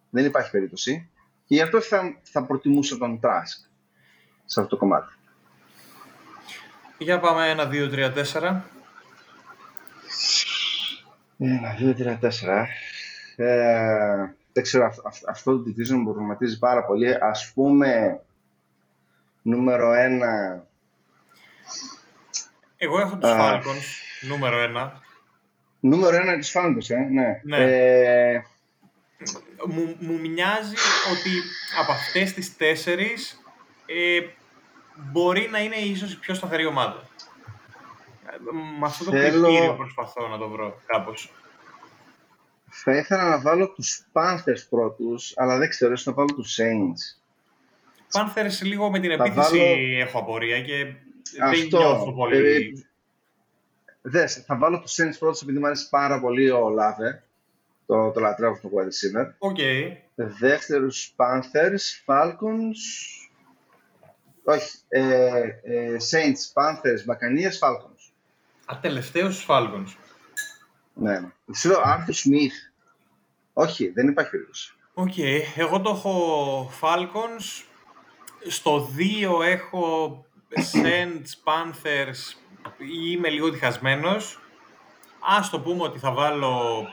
[0.10, 1.10] Δεν υπάρχει περίπτωση.
[1.46, 3.68] Και γι' αυτό θα, θα προτιμούσα τον Trask
[4.46, 5.14] σε αυτό το κομμάτι.
[6.98, 8.70] Για πάμε ένα, δύο, τρία, τέσσερα.
[11.38, 12.68] Ένα, δύο, τρία, τέσσερα.
[13.36, 14.94] Ε, δεν ξέρω,
[15.30, 17.14] αυτό το division μου προβληματίζει πάρα πολύ.
[17.22, 18.20] Ας πούμε,
[19.50, 20.64] νούμερο ένα.
[22.78, 23.86] Εγώ έχω τους uh, Falcons,
[24.22, 25.02] νούμερο ένα.
[25.80, 27.42] Νούμερο ένα της Falcons, ε, ναι.
[27.44, 27.58] Ναι.
[27.58, 28.44] Ε,
[29.68, 30.76] Μου, μου μοιάζει
[31.12, 31.30] ότι
[31.82, 33.42] από αυτές τις τέσσερις
[33.86, 34.20] ε,
[34.96, 37.08] μπορεί να είναι ίσως η πιο σταθερή ομάδα.
[38.26, 38.36] Ε,
[38.80, 41.32] Με αυτό το Θέλω- κριτήριο προσπαθώ να το βρω κάπως.
[42.70, 47.25] θα ήθελα να βάλω τους Panthers πρώτους, αλλά δεν ξέρω, ίσως να βάλω τους Saints.
[48.16, 50.84] Panthers λίγο με την Θα επίθεση βάλω- έχω απορία και
[51.38, 51.78] δεν Αυτό.
[51.78, 52.38] νιώθω πολύ.
[52.38, 52.70] Ε,
[54.02, 57.24] δες, θα βάλω τους Saints πρώτους επειδή μου αρέσει πάρα πολύ ο Olave.
[57.88, 58.84] Το, το λατρεύω στο wide
[59.20, 59.30] receiver.
[59.38, 59.58] OK.
[60.16, 62.80] Δεύτερους Panthers, Falcons...
[64.44, 65.02] Όχι, ε,
[65.64, 68.12] ε, Saints, Panthers, Buccaneers, Falcons.
[68.66, 69.96] Α, τελευταίος στους Falcons.
[70.94, 71.28] Ναι, ναι.
[71.56, 72.72] Σου λέω Arthur Smith.
[73.54, 74.74] Όχι, δεν υπάρχει περίπτωση.
[74.94, 75.14] Οκ,
[75.56, 77.64] εγώ το έχω Falcons.
[78.48, 78.90] Στο
[79.40, 80.26] 2 έχω
[80.74, 82.38] Saints, Panthers.
[83.08, 84.40] Είμαι λίγο διχασμένος.
[85.38, 86.86] Ας το πούμε ότι θα βάλω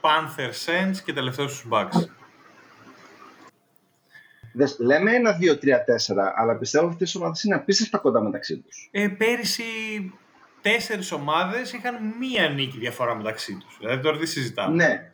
[0.00, 2.08] Panthers, Saints και τελευταίος στους Bucks.
[4.52, 8.20] Δες, λέμε ένα, δύο, τρία, τέσσερα, αλλά πιστεύω ότι αυτές οι ομάδες είναι απίστευτα κοντά
[8.20, 8.88] μεταξύ τους.
[8.90, 9.64] Ε, πέρυσι
[10.60, 13.76] τέσσερις ομάδες είχαν μία νίκη διαφορά μεταξύ τους.
[13.78, 14.74] Δηλαδή τώρα τι συζητάμε.
[14.74, 15.10] Ναι.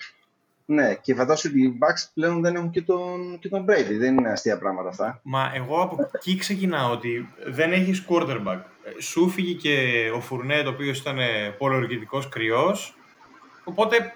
[0.68, 3.96] Ναι, και φαντάζομαι ότι οι Bucks πλέον δεν έχουν και τον, και τον Brady.
[3.98, 5.20] Δεν είναι αστεία πράγματα αυτά.
[5.22, 8.60] Μα εγώ από εκεί ξεκινάω ότι δεν έχεις quarterback.
[8.84, 9.76] Ε, Σου φύγει και
[10.14, 11.18] ο Φουρνέτ, ο οποίος ήταν
[11.58, 12.96] πολυοργητικός κρυός.
[13.64, 14.14] Οπότε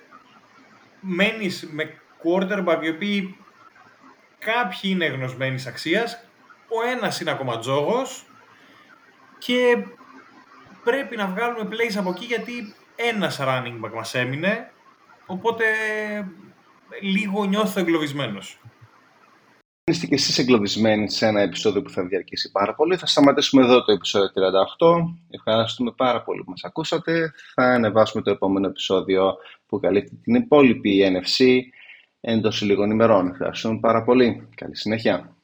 [1.01, 3.37] μένεις με quarterback οι οποίοι
[4.39, 6.25] κάποιοι είναι γνωσμένης αξίας,
[6.69, 8.25] ο ένας είναι ακόμα τζόγος
[9.39, 9.85] και
[10.85, 14.71] πρέπει να βγάλουμε plays από εκεί γιατί ένας running back μας έμεινε,
[15.31, 15.65] οπότε
[17.01, 18.61] λίγο νιώθω εγκλωβισμένος.
[19.85, 22.97] Είστε και εσείς εγκλωβισμένοι σε ένα επεισόδιο που θα διαρκήσει πάρα πολύ.
[22.97, 24.31] Θα σταματήσουμε εδώ το επεισόδιο
[24.79, 25.15] 38.
[25.31, 27.33] Ευχαριστούμε πάρα πολύ που μας ακούσατε.
[27.55, 31.45] Θα ανεβάσουμε το επόμενο επεισόδιο που καλύπτει την υπόλοιπη NFC
[32.21, 33.29] εντός λίγων ημερών.
[33.29, 34.49] Ευχαριστούμε πάρα πολύ.
[34.55, 35.35] Καλή συνέχεια.